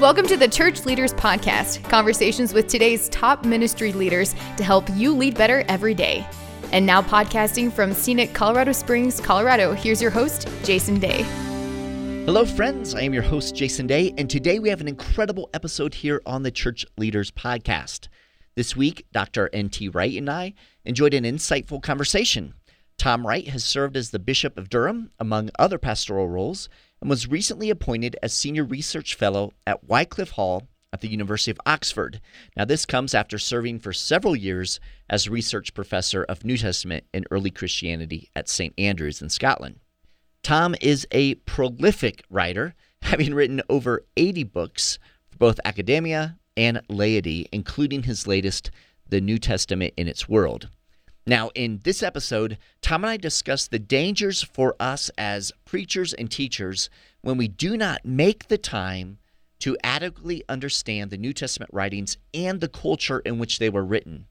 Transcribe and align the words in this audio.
Welcome 0.00 0.28
to 0.28 0.36
the 0.36 0.46
Church 0.46 0.86
Leaders 0.86 1.12
Podcast, 1.12 1.82
conversations 1.90 2.54
with 2.54 2.68
today's 2.68 3.08
top 3.08 3.44
ministry 3.44 3.92
leaders 3.92 4.32
to 4.56 4.62
help 4.62 4.88
you 4.90 5.12
lead 5.12 5.36
better 5.36 5.64
every 5.66 5.92
day. 5.92 6.24
And 6.70 6.86
now, 6.86 7.02
podcasting 7.02 7.72
from 7.72 7.92
scenic 7.92 8.32
Colorado 8.32 8.70
Springs, 8.70 9.20
Colorado, 9.20 9.72
here's 9.72 10.00
your 10.00 10.12
host, 10.12 10.46
Jason 10.62 11.00
Day. 11.00 11.22
Hello, 12.26 12.44
friends. 12.44 12.94
I 12.94 13.00
am 13.00 13.12
your 13.12 13.24
host, 13.24 13.56
Jason 13.56 13.88
Day, 13.88 14.14
and 14.16 14.30
today 14.30 14.60
we 14.60 14.68
have 14.68 14.80
an 14.80 14.86
incredible 14.86 15.50
episode 15.52 15.94
here 15.94 16.22
on 16.24 16.44
the 16.44 16.52
Church 16.52 16.86
Leaders 16.96 17.32
Podcast. 17.32 18.06
This 18.54 18.76
week, 18.76 19.04
Dr. 19.12 19.50
N.T. 19.52 19.88
Wright 19.88 20.16
and 20.16 20.30
I 20.30 20.54
enjoyed 20.84 21.12
an 21.12 21.24
insightful 21.24 21.82
conversation. 21.82 22.54
Tom 22.98 23.26
Wright 23.26 23.48
has 23.48 23.64
served 23.64 23.96
as 23.96 24.10
the 24.10 24.20
Bishop 24.20 24.56
of 24.56 24.68
Durham, 24.68 25.10
among 25.18 25.50
other 25.58 25.78
pastoral 25.78 26.28
roles, 26.28 26.68
and 27.00 27.10
was 27.10 27.28
recently 27.28 27.70
appointed 27.70 28.16
as 28.22 28.32
Senior 28.32 28.64
Research 28.64 29.14
Fellow 29.14 29.52
at 29.66 29.84
Wycliffe 29.88 30.32
Hall 30.32 30.68
at 30.92 31.00
the 31.00 31.08
University 31.08 31.50
of 31.50 31.60
Oxford. 31.66 32.20
Now, 32.56 32.64
this 32.64 32.86
comes 32.86 33.14
after 33.14 33.38
serving 33.38 33.80
for 33.80 33.92
several 33.92 34.34
years 34.34 34.80
as 35.08 35.28
Research 35.28 35.74
Professor 35.74 36.24
of 36.24 36.44
New 36.44 36.56
Testament 36.56 37.04
and 37.12 37.26
Early 37.30 37.50
Christianity 37.50 38.30
at 38.34 38.48
St. 38.48 38.74
Andrews 38.78 39.20
in 39.20 39.28
Scotland. 39.28 39.80
Tom 40.42 40.74
is 40.80 41.06
a 41.12 41.34
prolific 41.34 42.24
writer, 42.30 42.74
having 43.02 43.34
written 43.34 43.62
over 43.68 44.04
80 44.16 44.44
books 44.44 44.98
for 45.30 45.38
both 45.38 45.60
academia 45.64 46.38
and 46.56 46.80
laity, 46.88 47.48
including 47.52 48.04
his 48.04 48.26
latest, 48.26 48.70
The 49.08 49.20
New 49.20 49.38
Testament 49.38 49.94
in 49.96 50.08
Its 50.08 50.28
World. 50.28 50.68
Now, 51.28 51.50
in 51.54 51.80
this 51.84 52.02
episode, 52.02 52.56
Tom 52.80 53.04
and 53.04 53.10
I 53.10 53.18
discuss 53.18 53.68
the 53.68 53.78
dangers 53.78 54.42
for 54.42 54.74
us 54.80 55.10
as 55.18 55.52
preachers 55.66 56.14
and 56.14 56.30
teachers 56.30 56.88
when 57.20 57.36
we 57.36 57.48
do 57.48 57.76
not 57.76 58.02
make 58.02 58.48
the 58.48 58.56
time 58.56 59.18
to 59.58 59.76
adequately 59.84 60.42
understand 60.48 61.10
the 61.10 61.18
New 61.18 61.34
Testament 61.34 61.70
writings 61.70 62.16
and 62.32 62.62
the 62.62 62.68
culture 62.68 63.18
in 63.18 63.38
which 63.38 63.58
they 63.58 63.68
were 63.68 63.84
written. 63.84 64.26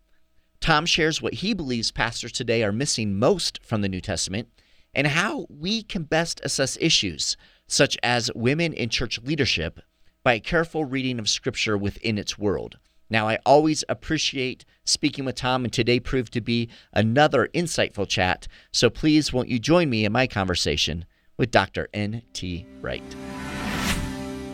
Tom 0.59 0.88
shares 0.88 1.21
what 1.21 1.36
he 1.36 1.53
believes 1.53 1.91
pastors 1.91 2.31
today 2.31 2.63
are 2.63 2.71
missing 2.71 3.19
most 3.19 3.64
from 3.64 3.81
the 3.81 3.89
New 3.89 4.02
Testament 4.02 4.47
and 4.91 5.05
how 5.05 5.45
we 5.49 5.83
can 5.83 6.02
best 6.02 6.41
assess 6.43 6.80
issues 6.81 7.38
such 7.67 7.95
as 8.02 8.31
women 8.33 8.73
in 8.73 8.89
church 8.89 9.21
leadership 9.21 9.81
by 10.23 10.33
a 10.33 10.39
careful 10.39 10.83
reading 10.83 11.19
of 11.19 11.30
Scripture 11.30 11.77
within 11.77 12.17
its 12.17 12.39
world. 12.39 12.80
Now, 13.09 13.30
I 13.30 13.39
always 13.45 13.83
appreciate 13.88 14.66
speaking 14.83 15.23
with 15.23 15.36
Tom, 15.36 15.63
and 15.63 15.72
today 15.72 16.00
proved 16.00 16.33
to 16.33 16.41
be 16.41 16.69
another 16.94 17.49
insightful 17.53 18.08
chat. 18.08 18.47
So 18.72 18.89
please, 18.89 19.31
won't 19.31 19.47
you 19.47 19.59
join 19.59 19.89
me 19.89 20.03
in 20.03 20.11
my 20.11 20.27
conversation 20.27 21.05
with 21.38 21.52
Dr. 21.52 21.88
N.T. 21.94 22.66
Wright? 22.81 23.03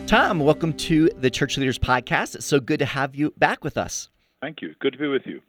Tom, 0.06 0.38
welcome 0.38 0.72
to 0.74 1.08
the 1.16 1.30
Church 1.30 1.56
Leaders 1.56 1.78
Podcast. 1.78 2.36
It's 2.36 2.46
so 2.46 2.60
good 2.60 2.78
to 2.78 2.84
have 2.84 3.16
you 3.16 3.32
back 3.38 3.64
with 3.64 3.76
us. 3.76 4.08
Thank 4.40 4.62
you. 4.62 4.74
Good 4.78 4.92
to 4.92 4.98
be 4.98 5.08
with 5.08 5.26
you. 5.26 5.40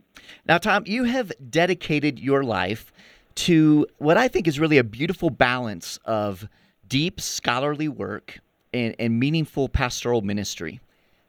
Now, 0.48 0.58
Tom, 0.58 0.84
you 0.88 1.04
have 1.04 1.32
dedicated 1.50 2.20
your 2.20 2.44
life 2.44 2.92
to 3.36 3.86
what 3.98 4.18
I 4.18 4.30
think 4.30 4.48
is 4.48 4.60
really 4.60 4.78
a 4.78 4.84
beautiful 4.84 5.30
balance 5.30 6.00
of 6.06 6.48
deep 6.88 7.20
scholarly 7.22 7.90
work 7.90 8.40
and, 8.74 8.96
and 8.98 9.20
meaningful 9.20 9.70
pastoral 9.70 10.22
ministry. 10.22 10.80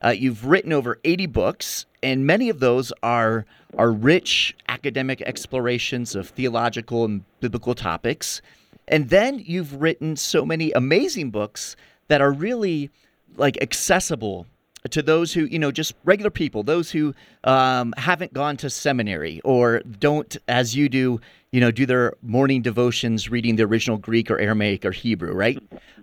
Uh, 0.04 0.10
you've 0.10 0.46
written 0.46 0.72
over 0.72 0.98
80 1.04 1.26
books, 1.26 1.86
and 2.02 2.26
many 2.26 2.48
of 2.48 2.60
those 2.60 2.92
are 3.02 3.46
are 3.76 3.90
rich 3.90 4.56
academic 4.68 5.20
explorations 5.22 6.14
of 6.14 6.28
theological 6.28 7.04
and 7.04 7.24
biblical 7.40 7.74
topics. 7.74 8.40
And 8.88 9.10
then 9.10 9.42
you've 9.44 9.80
written 9.80 10.16
so 10.16 10.44
many 10.44 10.72
amazing 10.72 11.30
books 11.30 11.76
that 12.08 12.20
are 12.20 12.32
really 12.32 12.90
like 13.36 13.60
accessible 13.60 14.46
to 14.90 15.02
those 15.02 15.32
who 15.32 15.44
you 15.44 15.58
know 15.58 15.72
just 15.72 15.94
regular 16.04 16.30
people 16.30 16.62
those 16.62 16.90
who 16.90 17.14
um, 17.44 17.92
haven't 17.96 18.32
gone 18.32 18.56
to 18.56 18.70
seminary 18.70 19.40
or 19.44 19.80
don't 19.98 20.36
as 20.48 20.76
you 20.76 20.88
do 20.88 21.20
you 21.50 21.60
know 21.60 21.70
do 21.70 21.86
their 21.86 22.14
morning 22.22 22.62
devotions 22.62 23.28
reading 23.28 23.56
the 23.56 23.64
original 23.64 23.96
greek 23.96 24.30
or 24.30 24.38
aramaic 24.38 24.84
or 24.84 24.92
hebrew 24.92 25.32
right 25.32 25.58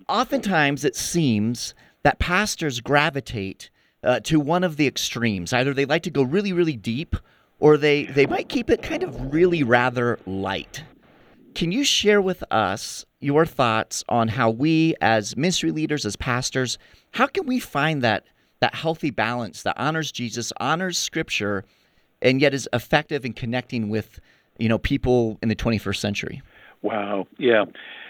oftentimes 0.09 0.83
it 0.83 0.95
seems 0.95 1.73
that 2.03 2.19
pastors 2.19 2.81
gravitate 2.81 3.69
uh, 4.03 4.19
to 4.21 4.39
one 4.39 4.63
of 4.63 4.77
the 4.77 4.87
extremes. 4.87 5.53
Either 5.53 5.73
they 5.73 5.85
like 5.85 6.03
to 6.03 6.09
go 6.09 6.23
really, 6.23 6.53
really 6.53 6.75
deep, 6.75 7.15
or 7.59 7.77
they, 7.77 8.05
they 8.05 8.25
might 8.25 8.49
keep 8.49 8.69
it 8.69 8.81
kind 8.81 9.03
of 9.03 9.33
really 9.33 9.63
rather 9.63 10.19
light. 10.25 10.83
Can 11.55 11.71
you 11.71 11.83
share 11.83 12.21
with 12.21 12.43
us 12.51 13.05
your 13.19 13.45
thoughts 13.45 14.03
on 14.09 14.27
how 14.27 14.49
we, 14.49 14.95
as 15.01 15.37
ministry 15.37 15.71
leaders, 15.71 16.05
as 16.05 16.15
pastors, 16.15 16.77
how 17.11 17.27
can 17.27 17.45
we 17.45 17.59
find 17.59 18.01
that 18.01 18.25
that 18.59 18.75
healthy 18.75 19.09
balance 19.09 19.63
that 19.63 19.75
honors 19.77 20.09
Jesus, 20.09 20.53
honors 20.57 20.97
Scripture, 20.97 21.65
and 22.21 22.39
yet 22.39 22.53
is 22.53 22.67
effective 22.71 23.25
in 23.25 23.33
connecting 23.33 23.89
with 23.89 24.21
you 24.57 24.69
know 24.69 24.77
people 24.77 25.37
in 25.41 25.49
the 25.49 25.55
21st 25.55 25.97
century? 25.97 26.41
Wow, 26.81 27.27
yeah. 27.37 27.65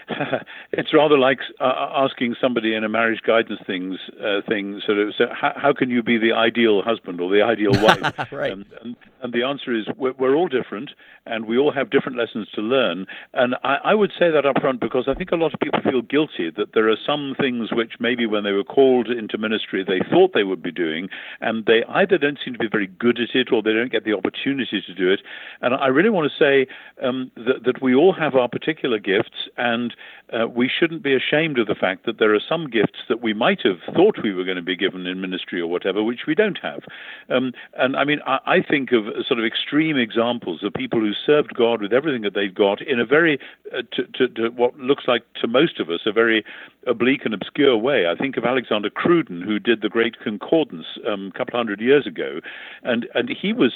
it's 0.72 0.92
rather 0.92 1.18
like 1.18 1.38
uh, 1.60 1.88
asking 1.94 2.34
somebody 2.40 2.74
in 2.74 2.84
a 2.84 2.88
marriage 2.88 3.20
guidance 3.26 3.60
things 3.66 3.98
uh, 4.20 4.40
thing 4.48 4.80
sort 4.84 4.98
of 4.98 5.14
so 5.16 5.24
how, 5.32 5.52
how, 5.56 5.72
can 5.72 5.90
you 5.90 6.02
be 6.02 6.18
the 6.18 6.32
ideal 6.32 6.82
husband 6.82 7.20
or 7.20 7.30
the 7.30 7.42
ideal 7.42 7.72
wife 7.72 8.14
right. 8.32 8.52
and, 8.52 8.66
and, 8.82 8.96
and, 9.22 9.32
the 9.32 9.42
answer 9.42 9.74
is 9.74 9.86
we're, 9.96 10.12
we're, 10.18 10.34
all 10.34 10.48
different 10.48 10.90
and 11.26 11.46
we 11.46 11.58
all 11.58 11.72
have 11.72 11.90
different 11.90 12.18
lessons 12.18 12.48
to 12.54 12.60
learn 12.60 13.06
and 13.32 13.54
I, 13.64 13.76
I, 13.84 13.94
would 13.94 14.12
say 14.18 14.30
that 14.30 14.46
up 14.46 14.60
front 14.60 14.80
because 14.80 15.04
I 15.08 15.14
think 15.14 15.30
a 15.30 15.36
lot 15.36 15.54
of 15.54 15.60
people 15.60 15.80
feel 15.82 16.02
guilty 16.02 16.50
that 16.56 16.74
there 16.74 16.88
are 16.90 16.96
some 17.06 17.34
things 17.40 17.70
which 17.72 17.94
maybe 18.00 18.26
when 18.26 18.44
they 18.44 18.52
were 18.52 18.64
called 18.64 19.08
into 19.08 19.38
ministry 19.38 19.84
they 19.84 20.00
thought 20.10 20.32
they 20.34 20.44
would 20.44 20.62
be 20.62 20.72
doing 20.72 21.08
and 21.40 21.64
they 21.66 21.84
either 21.88 22.18
don't 22.18 22.38
seem 22.44 22.52
to 22.54 22.58
be 22.58 22.68
very 22.70 22.86
good 22.86 23.18
at 23.18 23.34
it 23.34 23.52
or 23.52 23.62
they 23.62 23.72
don't 23.72 23.92
get 23.92 24.04
the 24.04 24.12
opportunity 24.12 24.82
to 24.86 24.94
do 24.94 25.10
it 25.10 25.20
and 25.60 25.74
I 25.74 25.86
really 25.86 26.10
want 26.10 26.30
to 26.30 26.38
say 26.38 26.70
um, 27.02 27.30
that, 27.36 27.64
that 27.64 27.82
we 27.82 27.94
all 27.94 28.12
have 28.12 28.34
our 28.34 28.48
particular 28.48 28.98
gifts 28.98 29.48
and 29.56 29.94
uh, 30.32 30.46
we 30.48 30.68
shouldn't 30.68 31.02
be 31.02 31.14
ashamed 31.14 31.58
of 31.58 31.66
the 31.66 31.74
fact 31.74 32.06
that 32.06 32.18
there 32.18 32.34
are 32.34 32.40
some 32.46 32.68
gifts 32.68 32.98
that 33.08 33.22
we 33.22 33.34
might 33.34 33.60
have 33.62 33.78
thought 33.94 34.16
we 34.22 34.32
were 34.32 34.44
going 34.44 34.56
to 34.56 34.62
be 34.62 34.76
given 34.76 35.06
in 35.06 35.20
ministry 35.20 35.60
or 35.60 35.66
whatever, 35.66 36.02
which 36.02 36.20
we 36.26 36.34
don't 36.34 36.58
have. 36.62 36.82
Um, 37.28 37.52
and 37.76 37.96
I 37.96 38.04
mean, 38.04 38.20
I, 38.26 38.38
I, 38.46 38.62
think 38.62 38.92
of 38.92 39.04
sort 39.26 39.38
of 39.38 39.44
extreme 39.44 39.96
examples 39.96 40.62
of 40.62 40.72
people 40.72 41.00
who 41.00 41.12
served 41.14 41.54
God 41.54 41.80
with 41.80 41.92
everything 41.92 42.22
that 42.22 42.34
they've 42.34 42.54
got 42.54 42.80
in 42.80 43.00
a 43.00 43.04
very, 43.04 43.38
uh, 43.72 43.82
to, 43.92 44.04
to, 44.14 44.28
to, 44.28 44.48
what 44.50 44.78
looks 44.78 45.04
like 45.06 45.22
to 45.40 45.46
most 45.46 45.80
of 45.80 45.90
us, 45.90 46.00
a 46.06 46.12
very 46.12 46.44
oblique 46.86 47.24
and 47.24 47.34
obscure 47.34 47.76
way. 47.76 48.06
I 48.06 48.14
think 48.14 48.36
of 48.36 48.44
Alexander 48.44 48.90
Cruden, 48.90 49.42
who 49.42 49.58
did 49.58 49.82
the 49.82 49.88
Great 49.88 50.20
Concordance 50.20 50.86
um, 51.06 51.32
a 51.34 51.38
couple 51.38 51.58
hundred 51.58 51.80
years 51.80 52.06
ago, 52.06 52.40
and 52.82 53.06
and 53.14 53.28
he 53.28 53.52
was 53.52 53.72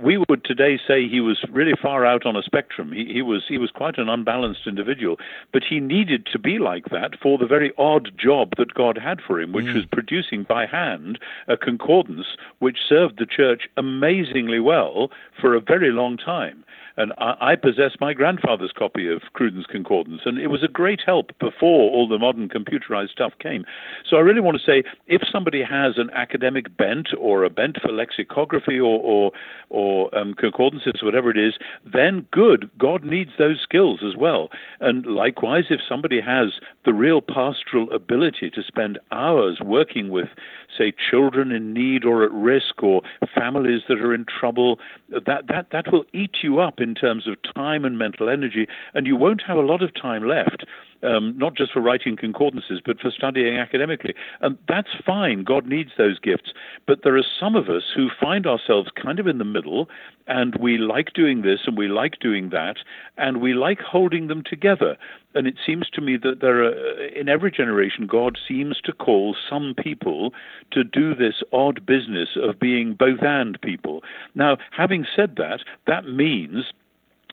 we 0.00 0.18
would 0.28 0.44
today 0.44 0.78
say 0.86 1.08
he 1.08 1.20
was 1.20 1.44
really 1.50 1.74
far 1.80 2.04
out 2.04 2.26
on 2.26 2.36
a 2.36 2.42
spectrum. 2.42 2.92
He, 2.92 3.06
he, 3.12 3.22
was 3.22 3.44
he 3.48 3.58
was 3.58 3.70
quite 3.70 3.98
an 3.98 4.08
unbalanced 4.08 4.66
individual, 4.66 5.16
but 5.52 5.62
he 5.68 5.80
needed 5.80 6.26
to 6.32 6.38
be 6.38 6.58
like 6.58 6.86
that 6.90 7.18
for 7.22 7.38
the 7.38 7.46
very 7.46 7.72
odd 7.78 8.10
job 8.18 8.52
that 8.58 8.74
God 8.74 8.98
had 8.98 9.20
for 9.20 9.40
him, 9.40 9.52
which 9.52 9.66
mm. 9.66 9.74
was 9.74 9.84
producing 9.86 10.44
by 10.44 10.66
hand 10.66 11.18
a 11.46 11.56
concordance 11.56 12.26
which 12.58 12.78
served 12.88 13.18
the 13.18 13.26
church 13.26 13.68
amazingly 13.76 14.60
well 14.60 15.10
for 15.40 15.54
a 15.54 15.60
very 15.60 15.90
long 15.90 16.16
time. 16.16 16.64
And 16.98 17.12
I, 17.16 17.52
I 17.52 17.56
possess 17.56 17.92
my 18.00 18.12
grandfather's 18.12 18.72
copy 18.76 19.08
of 19.08 19.22
Cruden's 19.32 19.66
Concordance, 19.66 20.22
and 20.24 20.36
it 20.38 20.48
was 20.48 20.64
a 20.64 20.68
great 20.68 21.00
help 21.06 21.30
before 21.38 21.90
all 21.92 22.08
the 22.08 22.18
modern 22.18 22.48
computerized 22.48 23.10
stuff 23.10 23.32
came. 23.38 23.64
So 24.04 24.16
I 24.16 24.20
really 24.20 24.40
want 24.40 24.58
to 24.58 24.64
say 24.64 24.82
if 25.06 25.22
somebody 25.30 25.62
has 25.62 25.94
an 25.96 26.10
academic 26.12 26.76
bent 26.76 27.10
or 27.16 27.44
a 27.44 27.50
bent 27.50 27.78
for 27.80 27.92
lexicography 27.92 28.80
or, 28.80 28.98
or, 29.00 29.32
or 29.70 30.14
um, 30.18 30.34
concordances, 30.34 31.00
whatever 31.00 31.30
it 31.30 31.38
is, 31.38 31.54
then 31.84 32.26
good. 32.32 32.68
God 32.78 33.04
needs 33.04 33.30
those 33.38 33.60
skills 33.62 34.00
as 34.04 34.16
well. 34.16 34.48
And 34.80 35.06
likewise, 35.06 35.64
if 35.70 35.80
somebody 35.88 36.20
has 36.20 36.54
the 36.84 36.92
real 36.92 37.20
pastoral 37.20 37.92
ability 37.92 38.50
to 38.50 38.62
spend 38.64 38.98
hours 39.12 39.60
working 39.62 40.08
with, 40.08 40.28
say, 40.76 40.92
children 41.10 41.52
in 41.52 41.72
need 41.72 42.04
or 42.04 42.24
at 42.24 42.32
risk 42.32 42.82
or 42.82 43.02
families 43.34 43.82
that 43.88 44.00
are 44.00 44.12
in 44.12 44.24
trouble, 44.24 44.80
that, 45.10 45.46
that, 45.46 45.68
that 45.70 45.92
will 45.92 46.04
eat 46.12 46.38
you 46.42 46.58
up 46.58 46.80
in 46.80 46.87
terms 46.94 47.26
of 47.26 47.36
time 47.54 47.84
and 47.84 47.98
mental 47.98 48.28
energy, 48.28 48.66
and 48.94 49.06
you 49.06 49.16
won't 49.16 49.42
have 49.46 49.56
a 49.56 49.62
lot 49.62 49.82
of 49.82 49.94
time 49.94 50.26
left. 50.26 50.64
Um, 51.00 51.38
not 51.38 51.54
just 51.54 51.72
for 51.72 51.80
writing 51.80 52.16
concordances, 52.16 52.80
but 52.84 52.98
for 52.98 53.12
studying 53.12 53.56
academically. 53.56 54.14
And 54.40 54.58
that's 54.66 54.88
fine. 55.06 55.44
God 55.44 55.64
needs 55.64 55.92
those 55.96 56.18
gifts. 56.18 56.52
But 56.88 57.04
there 57.04 57.16
are 57.16 57.22
some 57.38 57.54
of 57.54 57.68
us 57.68 57.84
who 57.94 58.08
find 58.20 58.48
ourselves 58.48 58.90
kind 59.00 59.20
of 59.20 59.28
in 59.28 59.38
the 59.38 59.44
middle, 59.44 59.88
and 60.26 60.56
we 60.56 60.76
like 60.76 61.12
doing 61.14 61.42
this 61.42 61.60
and 61.66 61.78
we 61.78 61.86
like 61.86 62.18
doing 62.18 62.50
that, 62.50 62.78
and 63.16 63.40
we 63.40 63.54
like 63.54 63.78
holding 63.78 64.26
them 64.26 64.42
together. 64.44 64.96
And 65.36 65.46
it 65.46 65.54
seems 65.64 65.88
to 65.90 66.00
me 66.00 66.16
that 66.16 66.40
there 66.40 66.64
are, 66.64 67.04
in 67.04 67.28
every 67.28 67.52
generation, 67.52 68.08
God 68.08 68.36
seems 68.48 68.80
to 68.82 68.92
call 68.92 69.36
some 69.48 69.74
people 69.80 70.32
to 70.72 70.82
do 70.82 71.14
this 71.14 71.42
odd 71.52 71.86
business 71.86 72.30
of 72.42 72.58
being 72.58 72.94
both 72.94 73.22
and 73.22 73.60
people. 73.60 74.02
Now, 74.34 74.56
having 74.76 75.06
said 75.14 75.36
that, 75.36 75.60
that 75.86 76.06
means 76.08 76.72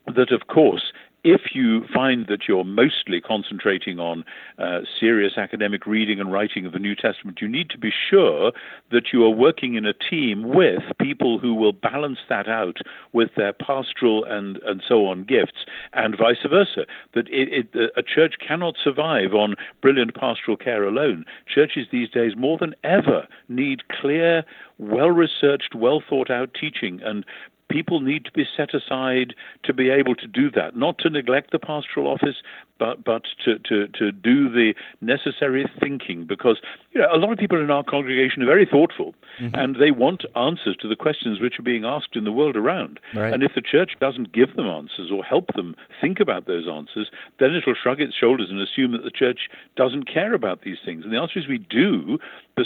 that, 0.08 0.32
of 0.32 0.48
course, 0.48 0.92
if 1.26 1.56
you 1.56 1.84
find 1.92 2.28
that 2.28 2.48
you're 2.48 2.64
mostly 2.64 3.20
concentrating 3.20 4.00
on 4.00 4.24
uh, 4.60 4.82
serious 5.00 5.34
academic 5.38 5.88
reading 5.88 6.20
and 6.20 6.32
writing 6.32 6.68
of 6.68 6.72
the 6.72 6.78
New 6.78 6.96
Testament, 6.96 7.40
you 7.42 7.48
need 7.48 7.68
to 7.72 7.80
be 7.80 7.92
sure 8.12 8.52
that 8.92 9.06
you 9.12 9.24
are 9.26 9.32
working 9.32 9.74
in 9.74 9.88
a 9.88 9.94
team 9.94 10.54
with 10.54 10.84
people 11.02 11.40
who 11.40 11.56
will 11.56 11.74
balance 11.74 12.20
that 12.30 12.48
out 12.48 12.78
with 13.12 13.32
their 13.36 13.54
pastoral 13.54 14.24
and, 14.24 14.58
and 14.68 14.84
so 14.88 15.08
on 15.08 15.24
gifts, 15.24 15.66
and 15.94 16.16
vice 16.16 16.46
versa. 16.48 16.86
That 17.16 17.28
it, 17.30 17.68
it, 17.74 17.92
a 17.98 18.04
church 18.04 18.36
cannot 18.48 18.76
survive 18.82 19.34
on 19.34 19.56
brilliant 19.82 20.14
pastoral 20.14 20.58
care 20.58 20.84
alone. 20.84 21.26
Churches 21.52 21.88
these 21.92 22.12
days, 22.12 22.34
more 22.38 22.60
than 22.60 22.76
ever, 22.84 23.28
need 23.50 23.88
clear, 23.88 24.44
well 24.78 25.10
researched, 25.10 25.74
well 25.74 26.04
thought 26.08 26.30
out 26.30 26.52
teaching 26.54 27.02
and 27.04 27.26
people 27.70 28.00
need 28.00 28.26
to 28.26 28.32
be 28.32 28.46
set 28.56 28.74
aside 28.74 29.34
to 29.64 29.74
be 29.74 29.90
able 29.90 30.16
to 30.16 30.28
do 30.28 30.52
that, 30.52 30.76
not 30.76 30.98
to 31.00 31.10
neglect 31.10 31.52
the 31.52 31.60
pastoral 31.60 32.08
office, 32.08 32.36
but 32.78 33.04
but 33.04 33.24
to, 33.44 33.58
to, 33.60 33.88
to 33.88 34.12
do 34.12 34.50
the 34.50 34.74
necessary 35.02 35.70
thinking 35.80 36.26
because 36.26 36.60
you 36.92 37.02
know 37.02 37.08
a 37.14 37.18
lot 37.18 37.32
of 37.32 37.38
people 37.38 37.62
in 37.62 37.72
our 37.72 37.84
congregation 37.84 38.44
are 38.44 38.46
very 38.46 38.66
thoughtful 38.66 39.14
mm-hmm. 39.40 39.56
and 39.56 39.78
they 39.80 39.92
want 39.92 40.26
answers 40.36 40.76
to 40.82 40.88
the 40.88 40.96
questions 40.96 41.40
which 41.40 41.58
are 41.60 41.64
being 41.64 41.86
asked 41.86 42.16
in 42.16 42.24
the 42.24 42.32
world 42.32 42.56
around. 42.56 43.00
Right. 43.14 43.34
And 43.34 43.44
if 43.44 43.54
the 43.56 43.62
church 43.62 43.92
doesn't 44.00 44.34
give 44.34 44.56
them 44.56 44.68
answers 44.68 45.10
or 45.12 45.24
help 45.24 45.54
them 45.56 45.76
think 46.02 46.20
about 46.20 46.48
those 46.48 46.68
answers, 46.68 47.10
then 47.40 47.56
it'll 47.56 47.76
shrug 47.76 48.02
its 48.02 48.16
shoulders 48.16 48.50
and 48.50 48.60
assume 48.60 48.92
that 48.92 49.04
the 49.04 49.12
church 49.12 49.50
doesn't 49.76 50.12
care 50.12 50.34
about 50.34 50.62
these 50.62 50.78
things. 50.84 51.04
And 51.04 51.14
the 51.14 51.20
answer 51.20 51.40
is 51.40 51.48
we 51.48 51.60
do. 51.60 52.20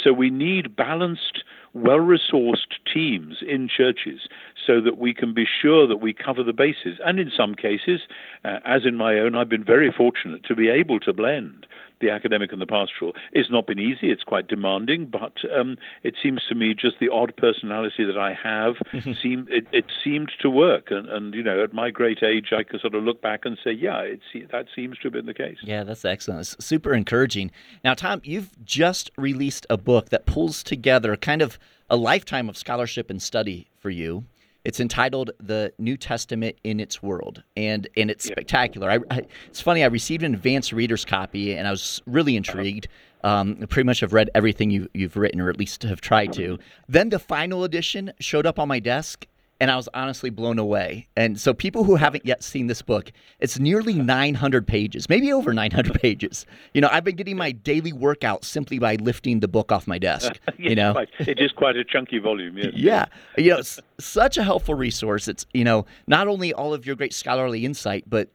So 0.04 0.13
we 0.13 0.30
need 0.30 0.75
balanced, 0.75 1.44
well 1.74 2.00
resourced 2.00 2.78
teams 2.92 3.38
in 3.48 3.69
churches 3.69 4.28
so 4.66 4.82
that 4.82 4.98
we 4.98 5.14
can 5.14 5.34
be 5.34 5.46
sure 5.62 5.88
that 5.88 5.98
we 5.98 6.14
cover 6.14 6.44
the 6.44 6.54
bases. 6.54 7.00
And 7.06 7.20
in 7.20 7.32
some 7.36 7.56
cases, 7.56 8.02
uh, 8.44 8.60
as 8.66 8.86
in 8.86 8.96
my 8.96 9.20
own, 9.20 9.36
I've 9.36 9.50
been 9.50 9.64
very 9.64 9.92
fortunate 9.92 10.44
to 10.46 10.56
be 10.56 10.70
able 10.70 11.00
to 11.02 11.14
blend 11.14 11.66
the 12.00 12.10
academic 12.10 12.52
and 12.52 12.62
the 12.62 12.66
pastoral. 12.66 13.14
It's 13.34 13.52
not 13.52 13.68
been 13.68 13.80
easy, 13.80 14.10
it's 14.10 14.24
quite 14.24 14.48
demanding, 14.48 15.08
but 15.08 15.34
um, 15.58 15.78
it 16.04 16.16
seems 16.22 16.42
to 16.50 16.56
me 16.56 16.74
just 16.74 17.00
the 17.00 17.10
odd 17.10 17.36
personality 17.38 18.06
that 18.06 18.18
I 18.18 18.34
have 18.42 18.76
seemed 19.22 19.50
it, 19.50 19.68
it, 19.72 19.86
seemed 20.04 20.32
to 20.42 20.50
work. 20.50 20.92
And, 20.92 21.10
and, 21.10 21.34
you 21.34 21.44
know, 21.44 21.64
at 21.64 21.74
my 21.74 21.90
great 21.90 22.24
age, 22.24 22.54
I 22.58 22.64
can 22.64 22.80
sort 22.80 22.96
of 22.96 23.04
look 23.04 23.22
back 23.22 23.42
and 23.44 23.58
say, 23.64 23.72
yeah, 23.72 24.00
it, 24.02 24.22
that 24.52 24.68
seems 24.74 24.98
to 25.00 25.04
have 25.04 25.14
been 25.14 25.26
the 25.26 25.34
case. 25.34 25.58
Yeah, 25.62 25.84
that's 25.84 26.06
excellent. 26.06 26.42
It's 26.42 26.66
super 26.66 26.94
encouraging. 26.94 27.52
Now, 27.84 27.94
Tom, 27.94 28.22
you've 28.24 28.52
just 28.64 29.12
released 29.18 29.66
a 29.70 29.78
book 29.78 30.10
that 30.10 30.26
pulls 30.26 30.64
together 30.64 31.16
kind 31.18 31.42
of 31.42 31.60
a 31.90 31.98
lifetime 31.98 32.50
of 32.50 32.58
scholarship 32.58 33.10
and 33.10 33.22
study 33.22 33.68
for 33.78 33.90
you. 33.90 34.26
It's 34.69 34.80
entitled 34.80 35.31
"The 35.39 35.74
New 35.80 35.98
Testament 35.98 36.56
in 36.63 36.80
Its 36.80 37.01
World," 37.01 37.42
and 37.57 37.88
and 37.98 38.12
it's 38.12 38.24
spectacular. 38.24 38.92
I, 38.92 39.00
I, 39.10 39.24
it's 39.48 39.60
funny. 39.60 39.81
I 39.83 39.88
received 39.88 40.21
an 40.21 40.36
advanced 40.36 40.71
reader's 40.71 41.06
copy, 41.06 41.56
and 41.56 41.68
I 41.68 41.71
was 41.71 42.04
really 42.06 42.36
intrigued. 42.36 42.88
Um, 43.24 43.56
pretty 43.68 43.88
much 43.88 44.01
have 44.01 44.13
read 44.13 44.30
everything 44.36 44.69
you, 44.69 44.88
you've 44.94 45.18
written, 45.18 45.42
or 45.42 45.50
at 45.50 45.57
least 45.57 45.81
have 45.81 46.01
tried 46.01 46.33
to. 46.33 46.60
Then 46.88 47.10
the 47.10 47.18
final 47.18 47.63
edition 47.63 48.13
showed 48.19 48.45
up 48.45 48.60
on 48.60 48.68
my 48.68 48.77
desk, 48.80 49.25
and 49.60 49.70
I 49.70 49.76
was 49.76 49.90
honestly 49.94 50.30
blown 50.30 50.58
away. 50.58 51.08
And 51.16 51.40
so, 51.40 51.54
people 51.54 51.84
who 51.84 51.96
haven't 51.96 52.26
yet 52.26 52.44
seen 52.44 52.68
this 52.68 52.82
book, 52.82 53.12
it's 53.40 53.60
nearly 53.60 53.94
900 53.94 54.66
pages, 54.66 55.10
maybe 55.10 55.34
over 55.34 55.54
900 55.54 55.94
pages. 56.02 56.46
You 56.74 56.82
know, 56.82 56.90
I've 56.92 57.04
been 57.04 57.16
getting 57.16 57.38
my 57.38 57.52
daily 57.52 57.94
workout 57.94 58.46
simply 58.46 58.80
by 58.80 58.96
lifting 58.96 59.40
the 59.42 59.48
book 59.48 59.72
off 59.72 59.88
my 59.88 59.98
desk. 59.98 60.40
you 60.58 60.76
know, 60.76 60.96
it 61.20 61.40
is 61.40 61.52
quite 61.52 61.76
a 61.76 61.84
chunky 61.84 62.20
volume. 62.20 62.58
Yes. 62.58 62.74
Yeah, 62.74 63.06
you 63.38 63.52
know, 63.52 63.62
such 64.00 64.38
a 64.38 64.44
helpful 64.44 64.76
resource. 64.76 65.28
It's 65.28 65.46
you 65.54 65.64
know 65.64 65.86
not 66.08 66.28
only 66.28 66.54
all 66.54 66.74
of 66.74 66.86
your 66.86 66.96
great 66.96 67.14
scholarly 67.14 67.66
insight, 67.66 68.06
but 68.08 68.30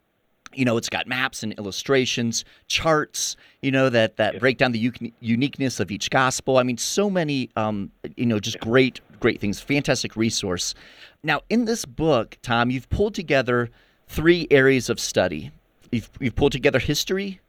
you 0.53 0.65
know 0.65 0.77
it's 0.77 0.89
got 0.89 1.07
maps 1.07 1.43
and 1.43 1.53
illustrations 1.55 2.45
charts 2.69 3.37
you 3.61 3.71
know 3.71 3.89
that 3.89 4.17
that 4.17 4.35
yeah. 4.35 4.41
break 4.41 4.57
down 4.57 4.73
the 4.73 4.79
u- 4.79 5.13
uniqueness 5.21 5.81
of 5.81 5.91
each 5.91 6.11
gospel 6.11 6.59
i 6.59 6.63
mean 6.63 6.79
so 6.79 7.11
many 7.11 7.51
um, 7.57 7.91
you 8.17 8.27
know 8.27 8.39
just 8.39 8.57
yeah. 8.57 8.65
great 8.65 9.01
great 9.25 9.41
things 9.41 9.61
fantastic 9.61 10.17
resource 10.17 10.75
now, 11.25 11.41
in 11.49 11.65
this 11.65 11.87
book, 11.87 12.37
Tom, 12.43 12.71
you've 12.71 12.91
pulled 12.91 13.15
together 13.15 13.71
three 14.07 14.47
areas 14.51 14.91
of 14.91 15.01
study. 15.01 15.51
You've, 15.91 16.11
you've 16.21 16.37
pulled 16.37 16.53
together 16.53 16.79
history, 16.79 17.41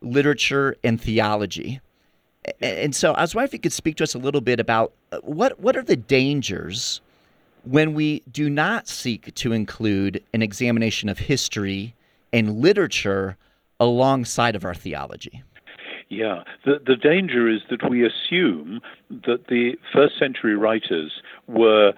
literature, 0.00 0.76
and 0.84 1.00
theology. 1.00 1.80
And 2.60 2.94
so 2.94 3.12
I 3.12 3.22
was 3.22 3.34
wondering 3.34 3.48
if 3.48 3.52
you 3.54 3.58
could 3.58 3.72
speak 3.72 3.96
to 3.96 4.04
us 4.04 4.14
a 4.14 4.18
little 4.18 4.40
bit 4.40 4.60
about 4.60 4.92
uh, 5.10 5.18
what, 5.22 5.58
what 5.58 5.76
are 5.76 5.82
the 5.82 5.96
dangers 5.96 7.00
when 7.64 7.94
we 7.94 8.22
do 8.30 8.48
not 8.48 8.86
seek 8.86 9.34
to 9.34 9.52
include 9.52 10.22
an 10.32 10.42
examination 10.42 11.08
of 11.08 11.18
history 11.18 11.94
and 12.32 12.60
literature 12.60 13.36
alongside 13.80 14.54
of 14.54 14.64
our 14.64 14.74
theology? 14.74 15.42
Yeah, 16.14 16.44
the, 16.64 16.80
the 16.84 16.96
danger 16.96 17.48
is 17.48 17.60
that 17.70 17.88
we 17.88 18.06
assume 18.06 18.80
that 19.10 19.48
the 19.48 19.72
first 19.92 20.18
century 20.18 20.56
writers 20.56 21.12
were 21.48 21.92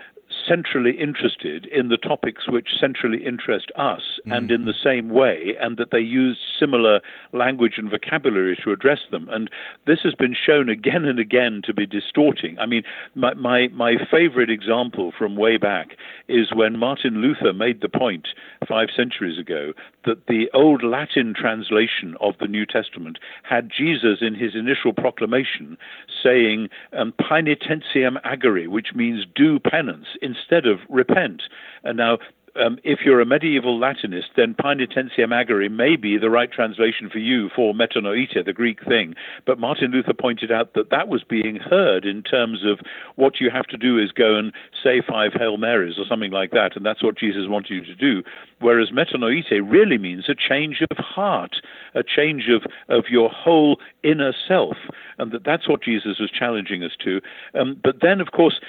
centrally 0.49 0.93
interested 0.99 1.67
in 1.67 1.88
the 1.88 1.97
topics 1.97 2.49
which 2.49 2.69
centrally 2.79 3.25
interest 3.25 3.71
us 3.77 4.03
mm-hmm. 4.21 4.33
and 4.33 4.50
in 4.50 4.65
the 4.65 4.75
same 4.83 5.09
way, 5.09 5.55
and 5.61 5.77
that 5.77 5.91
they 5.91 6.00
use 6.00 6.38
similar 6.59 7.00
language 7.33 7.75
and 7.77 7.91
vocabulary 7.91 8.59
to 8.65 8.73
address 8.73 9.00
them. 9.11 9.29
And 9.31 9.50
this 9.87 10.00
has 10.03 10.15
been 10.15 10.35
shown 10.35 10.69
again 10.69 11.05
and 11.05 11.19
again 11.19 11.62
to 11.65 11.75
be 11.75 11.87
distorting. 11.87 12.59
I 12.59 12.67
mean, 12.67 12.83
my, 13.15 13.35
my, 13.35 13.69
my 13.69 13.94
favorite 14.11 14.50
example 14.50 15.12
from 15.17 15.37
way 15.37 15.56
back 15.56 15.97
is 16.29 16.55
when 16.55 16.79
Martin 16.79 17.21
Luther 17.21 17.53
made 17.53 17.81
the 17.81 17.88
point 17.88 18.29
five 18.69 18.88
centuries 18.94 19.38
ago 19.38 19.73
that 20.05 20.27
the 20.27 20.49
old 20.55 20.83
Latin 20.83 21.35
translation 21.37 22.17
of 22.21 22.35
the 22.41 22.47
New 22.47 22.65
Testament 22.65 23.19
had 23.43 23.71
Jesus 23.77 24.19
in 24.21 24.35
his 24.35 24.55
initial 24.55 24.93
proclamation 24.93 25.77
saying 26.23 26.69
um, 26.93 27.12
"Paenitentiam 27.21 28.21
agere," 28.25 28.69
which 28.69 28.94
means 28.94 29.27
do 29.35 29.59
penance 29.59 30.06
instead 30.26 30.67
of 30.67 30.81
repent. 30.88 31.43
And 31.84 31.96
now 31.96 32.19
um, 32.58 32.78
if 32.84 33.00
you're 33.05 33.20
a 33.20 33.26
medieval 33.26 33.78
Latinist, 33.78 34.34
then 34.37 34.55
Paenitentiam 34.55 35.28
agere 35.28 35.70
may 35.70 35.96
be 35.96 36.17
the 36.17 36.31
right 36.31 36.50
translation 36.50 37.11
for 37.11 37.19
you 37.19 37.50
for 37.55 37.75
metanoite, 37.75 38.44
the 38.44 38.52
Greek 38.52 38.84
thing. 38.84 39.14
But 39.44 39.58
Martin 39.58 39.90
Luther 39.90 40.14
pointed 40.14 40.50
out 40.50 40.75
that 40.75 40.90
that 40.90 41.08
was 41.08 41.23
being 41.23 41.56
heard 41.56 42.05
in 42.05 42.23
terms 42.23 42.64
of 42.64 42.81
what 43.17 43.40
you 43.40 43.50
have 43.50 43.67
to 43.67 43.76
do 43.76 43.99
is 43.99 44.12
go 44.12 44.37
and 44.37 44.52
say 44.82 45.02
five 45.06 45.32
Hail 45.34 45.56
Marys 45.56 45.99
or 45.99 46.05
something 46.08 46.32
like 46.32 46.50
that, 46.52 46.76
and 46.76 46.84
that's 46.84 47.02
what 47.02 47.19
Jesus 47.19 47.43
wanted 47.46 47.70
you 47.70 47.84
to 47.84 47.94
do. 47.94 48.23
Whereas 48.61 48.90
metanoite 48.90 49.61
really 49.64 49.99
means 49.99 50.28
a 50.28 50.34
change 50.34 50.82
of 50.90 50.96
heart, 50.96 51.56
a 51.94 52.02
change 52.02 52.44
of, 52.49 52.70
of 52.88 53.05
your 53.11 53.28
whole 53.28 53.78
inner 54.06 54.32
self, 54.47 54.76
and 55.19 55.32
that 55.32 55.44
that's 55.44 55.69
what 55.69 55.82
Jesus 55.82 56.19
was 56.20 56.31
challenging 56.31 56.82
us 56.82 56.93
to. 57.05 57.20
Um, 57.59 57.80
but 57.83 57.97
then, 58.00 58.21
of 58.21 58.33
course, 58.33 58.61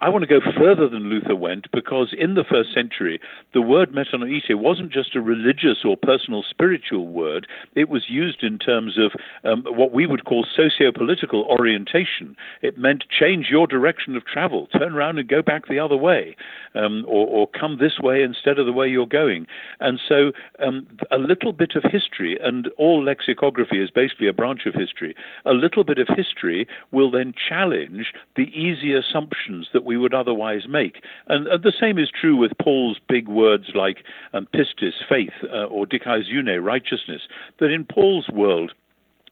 I 0.00 0.08
want 0.08 0.22
to 0.22 0.26
go 0.26 0.40
further 0.56 0.88
than 0.88 1.10
Luther 1.10 1.36
went 1.36 1.70
because 1.72 2.14
in 2.16 2.34
the 2.34 2.44
first 2.48 2.72
century, 2.74 3.20
the 3.52 3.62
word 3.62 3.92
metanoite 3.92 4.54
wasn't 4.54 4.92
just 4.92 5.14
a 5.14 5.20
religious 5.20 5.84
or 5.84 5.96
personal 5.96 6.42
spiritual 6.48 7.08
word, 7.08 7.46
it 7.74 7.88
was 7.88 8.04
used 8.08 8.42
in 8.42 8.58
terms 8.58 8.98
of 8.98 9.12
um, 9.44 9.64
what 9.66 9.92
we 9.92 10.06
would 10.06 10.24
call 10.24 10.46
socio 10.56 10.92
political 10.92 11.42
orientation. 11.44 12.36
It 12.62 12.78
meant 12.78 13.04
change 13.10 13.48
your 13.50 13.66
direction 13.66 14.16
of 14.16 14.24
travel, 14.24 14.68
turn 14.68 14.94
around 14.94 15.18
and 15.18 15.28
go 15.28 15.42
back 15.42 15.68
the 15.68 15.78
other 15.78 15.96
way, 15.96 16.36
um, 16.74 17.04
or, 17.06 17.26
or, 17.26 17.46
come 17.48 17.78
this 17.78 17.98
way 18.00 18.22
instead 18.22 18.58
of 18.58 18.66
the 18.66 18.72
way 18.72 18.88
you're 18.88 19.06
going. 19.06 19.46
And 19.80 20.00
so, 20.08 20.32
um, 20.58 20.86
a 21.10 21.18
little 21.18 21.52
bit 21.52 21.72
of 21.76 21.82
history, 21.90 22.38
and 22.42 22.68
all 22.78 23.04
lexicography 23.04 23.82
is 23.82 23.90
basically 23.90 24.28
a 24.28 24.32
branch 24.32 24.61
of 24.66 24.74
history, 24.74 25.14
a 25.44 25.52
little 25.52 25.84
bit 25.84 25.98
of 25.98 26.08
history 26.14 26.66
will 26.90 27.10
then 27.10 27.34
challenge 27.48 28.12
the 28.36 28.48
easy 28.58 28.92
assumptions 28.92 29.68
that 29.72 29.84
we 29.84 29.96
would 29.96 30.14
otherwise 30.14 30.62
make. 30.68 31.02
And, 31.28 31.46
the 31.62 31.72
same 31.78 31.98
is 31.98 32.10
true 32.10 32.36
with 32.36 32.52
Paul's 32.60 32.98
big 33.08 33.28
words 33.28 33.70
like 33.74 34.04
um, 34.32 34.48
pistis, 34.54 34.94
faith, 35.08 35.32
uh, 35.44 35.64
or 35.64 35.86
dikaiosyune, 35.86 36.62
righteousness, 36.62 37.22
that 37.60 37.70
in 37.70 37.84
Paul's 37.84 38.28
world, 38.28 38.72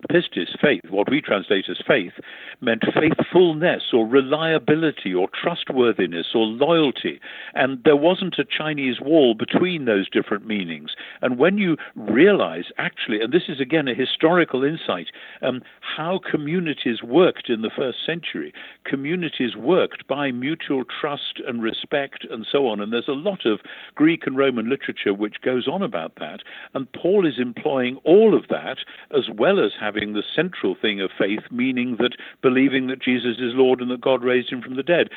Pistis, 0.09 0.59
faith, 0.61 0.83
what 0.91 1.11
we 1.11 1.21
translate 1.21 1.67
as 1.69 1.79
faith, 1.87 2.13
meant 2.61 2.85
faithfulness 2.95 3.83
or 3.93 4.07
reliability 4.07 5.15
or 5.15 5.29
trustworthiness 5.29 6.29
or 6.35 6.47
loyalty. 6.47 7.21
And 7.55 7.83
there 7.85 7.97
wasn't 7.97 8.39
a 8.39 8.45
Chinese 8.45 9.01
wall 9.01 9.35
between 9.35 9.85
those 9.85 10.09
different 10.09 10.47
meanings. 10.47 10.91
And 11.23 11.39
when 11.39 11.59
you 11.59 11.77
realize, 11.95 12.65
actually, 12.79 13.21
and 13.21 13.33
this 13.33 13.49
is 13.49 13.61
again 13.61 13.89
a 13.89 13.95
historical 13.95 14.65
insight, 14.65 15.09
um, 15.43 15.63
how 15.81 16.19
communities 16.19 17.03
worked 17.03 17.49
in 17.49 17.63
the 17.63 17.71
first 17.75 17.99
century, 18.05 18.53
communities 18.85 19.57
worked 19.57 20.07
by 20.07 20.31
mutual 20.31 20.85
trust 20.85 21.41
and 21.47 21.63
respect 21.63 22.27
and 22.31 22.47
so 22.51 22.67
on. 22.67 22.81
And 22.81 22.93
there's 22.93 23.09
a 23.09 23.13
lot 23.13 23.45
of 23.45 23.61
Greek 23.95 24.27
and 24.27 24.37
Roman 24.37 24.69
literature 24.69 25.15
which 25.15 25.41
goes 25.43 25.69
on 25.69 25.83
about 25.83 26.15
that. 26.17 26.41
And 26.75 26.91
Paul 26.93 27.27
is 27.27 27.39
employing 27.39 27.97
all 28.05 28.37
of 28.37 28.49
that 28.49 28.79
as 29.17 29.29
well 29.37 29.65
as 29.65 29.73
having 29.79 29.90
having 29.93 30.13
the 30.13 30.23
central 30.37 30.77
thing 30.81 31.01
of 31.01 31.11
faith, 31.19 31.41
meaning 31.51 31.97
that 31.99 32.17
believing 32.43 32.87
that 32.87 33.03
Jesus 33.03 33.39
is 33.39 33.55
Lord 33.55 33.81
and 33.81 33.91
that 33.91 34.01
God 34.01 34.23
raised 34.23 34.53
him 34.53 34.63
from 34.63 34.77
the 34.77 34.83
dead. 34.85 35.09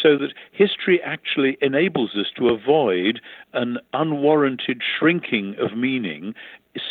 So 0.00 0.16
that 0.16 0.32
history 0.52 1.00
actually 1.04 1.58
enables 1.60 2.16
us 2.16 2.28
to 2.38 2.48
avoid 2.48 3.20
an 3.52 3.76
unwarranted 3.92 4.80
shrinking 4.98 5.54
of 5.60 5.76
meaning 5.76 6.34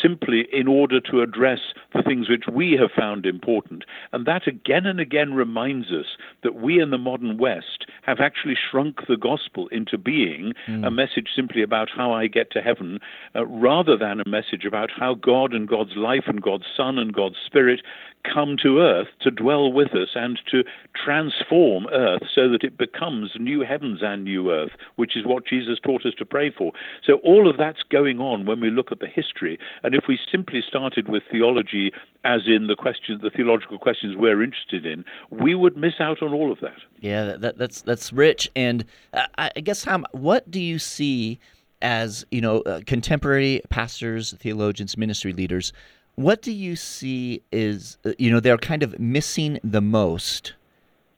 simply 0.02 0.48
in 0.52 0.68
order 0.68 1.00
to 1.00 1.22
address 1.22 1.60
the 1.94 2.04
things 2.04 2.30
which 2.30 2.46
we 2.52 2.78
have 2.80 2.92
found 2.96 3.26
important. 3.26 3.84
And 4.12 4.26
that 4.26 4.48
again 4.48 4.86
and 4.86 5.00
again 5.00 5.34
reminds 5.34 5.88
us 5.88 6.18
that 6.44 6.56
we 6.56 6.82
in 6.82 6.92
the 6.92 6.98
modern 6.98 7.38
West 7.38 7.86
have 8.04 8.20
actually 8.20 8.56
shrunk 8.56 9.08
the 9.08 9.18
gospel 9.18 9.68
into 9.70 9.98
being 9.98 10.54
mm. 10.68 10.86
a 10.86 10.92
message 10.92 11.30
simply 11.36 11.62
about 11.62 11.90
how 11.96 12.12
I 12.12 12.28
get 12.28 12.52
to 12.52 12.62
heaven, 12.62 13.00
uh, 13.36 13.46
rather 13.46 13.98
than 13.98 14.20
a 14.20 14.30
message 14.30 14.66
about 14.66 14.92
how 14.96 15.16
God 15.16 15.54
and 15.54 15.68
God's 15.68 15.96
life 15.96 16.24
and 16.28 16.42
God's 16.42 16.66
Son 16.76 16.98
and 16.98 17.14
God's 17.14 17.38
Spirit 17.46 17.82
come 18.24 18.56
to 18.62 18.80
earth 18.80 19.08
to 19.22 19.32
dwell 19.32 19.72
with 19.72 19.94
us 19.96 20.10
and 20.16 20.40
to 20.52 20.64
transform 20.96 21.88
earth 21.92 22.22
so 22.34 22.50
that 22.50 22.64
it 22.64 22.78
becomes 22.78 23.32
new 23.40 23.62
heavens 23.62 24.00
and 24.02 24.24
new 24.24 24.52
earth, 24.52 24.72
which 24.96 25.16
is 25.18 25.26
what 25.26 25.46
Jesus 25.46 25.80
taught 25.84 26.06
us 26.06 26.14
to 26.18 26.26
pray 26.26 26.52
for. 26.56 26.72
So 27.06 27.16
all 27.24 27.50
of 27.50 27.58
that's 27.58 27.84
going 27.90 28.20
on 28.20 28.46
when 28.46 28.60
we 28.60 28.70
look 28.70 28.92
at 28.92 29.00
the 29.00 29.08
history. 29.08 29.58
And 29.84 29.96
if 29.96 30.06
we 30.08 30.20
simply 30.32 30.62
started 30.68 31.08
with 31.10 31.24
theology 31.32 31.92
as 32.24 32.42
in 32.48 32.68
the 32.68 32.75
questions, 32.75 33.22
the 33.22 33.30
theological 33.30 33.80
questions 33.80 34.16
we're 34.16 34.44
interested 34.44 34.86
in, 34.86 35.04
we 35.30 35.56
would 35.56 35.75
miss 35.78 35.96
out 36.00 36.22
on 36.22 36.34
all 36.34 36.51
of 36.51 36.60
that. 36.62 36.78
Yeah, 37.00 37.38
that, 37.38 37.58
that's 37.58 37.82
that's 37.82 38.13
rich. 38.13 38.50
And 38.56 38.86
uh, 39.13 39.25
I 39.38 39.62
guess, 39.62 39.84
Tom, 39.84 40.06
what 40.12 40.50
do 40.50 40.60
you 40.60 40.80
see 40.80 41.40
as 41.82 42.25
you 42.32 42.42
know, 42.42 42.62
uh, 42.62 42.82
contemporary 42.86 43.62
pastors, 43.70 44.34
theologians, 44.34 44.98
ministry 44.98 45.34
leaders? 45.34 45.74
What 46.16 46.42
do 46.42 46.51
you 46.51 46.75
see 46.75 47.42
is, 47.51 47.98
uh, 48.06 48.12
you 48.20 48.32
know, 48.32 48.40
they're 48.40 48.58
kind 48.58 48.84
of 48.84 49.00
missing 49.00 49.60
the 49.63 49.82
most 49.82 50.54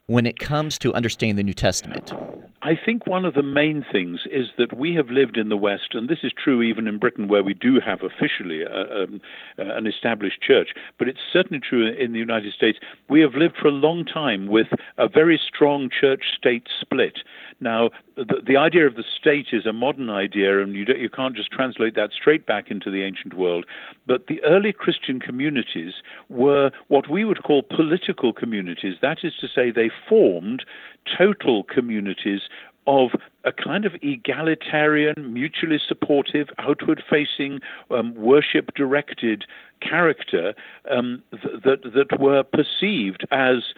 when 0.08 0.26
it 0.26 0.40
comes 0.40 0.78
to 0.80 0.94
understanding 0.94 1.36
the 1.36 1.44
New 1.44 1.54
Testament? 1.54 2.12
I 2.62 2.80
think 2.86 3.06
one 3.06 3.26
of 3.26 3.34
the 3.34 3.44
main 3.44 3.86
things 3.92 4.22
is 4.32 4.48
that 4.58 4.78
we 4.78 4.96
have 4.96 5.10
lived 5.10 5.36
in 5.36 5.50
the 5.50 5.58
West, 5.58 5.90
and 5.94 6.08
this 6.08 6.20
is 6.24 6.32
true 6.32 6.62
even 6.62 6.88
in 6.88 6.98
Britain, 6.98 7.28
where 7.28 7.44
we 7.44 7.54
do 7.54 7.82
have 7.86 8.00
officially 8.04 8.62
a, 8.62 9.04
um, 9.04 9.22
an 9.58 9.86
established 9.86 10.42
church, 10.42 10.70
but 10.98 11.10
it's 11.10 11.20
certainly 11.32 11.60
true 11.60 11.92
in 11.92 12.14
the 12.14 12.20
United 12.20 12.54
States. 12.54 12.80
We 13.10 13.20
have 13.20 13.36
lived 13.36 13.56
for 13.62 13.68
a 13.68 13.72
long 13.72 14.06
time 14.06 14.48
with 14.48 14.68
a 14.98 15.10
very 15.10 15.40
strong 15.46 15.90
church 15.90 16.24
state 16.38 16.68
split. 16.80 17.20
Now, 17.60 17.90
the, 18.16 18.42
the 18.46 18.58
idea 18.58 18.88
of 18.88 18.96
the 18.96 19.04
state 19.04 19.48
is 19.52 19.66
a 19.66 19.74
modern 19.74 20.10
idea, 20.10 20.62
and 20.62 20.76
you, 20.76 20.86
you 20.98 21.10
can't 21.10 21.36
just 21.36 21.52
translate 21.52 21.96
that 21.96 22.12
straight 22.12 22.46
back 22.46 22.70
into 22.70 22.92
the 22.92 23.04
ancient 23.04 23.34
world. 23.34 23.66
But 24.08 24.28
the 24.28 24.44
early 24.44 24.74
Christian 24.74 25.20
communities 25.20 25.94
were 26.30 26.72
what 26.88 27.10
we 27.10 27.26
would 27.26 27.44
call 27.44 27.64
political 27.64 28.34
communities. 28.34 28.96
That 29.02 29.20
is 29.24 29.34
to 29.42 29.48
say, 29.48 29.72
they 29.72 29.92
formed 30.10 30.66
total 31.18 31.64
communities 31.64 32.42
of 32.86 33.12
a 33.46 33.52
kind 33.52 33.86
of 33.86 33.94
egalitarian, 34.02 35.34
mutually 35.34 35.80
supportive, 35.86 36.48
outward 36.60 37.02
facing, 37.10 37.60
um, 37.92 38.14
worship 38.16 38.74
directed 38.76 39.46
character 39.82 40.54
um, 40.90 41.22
th- 41.32 41.64
that, 41.64 41.94
that 41.94 42.20
were 42.20 42.44
perceived 42.44 43.26
as 43.32 43.74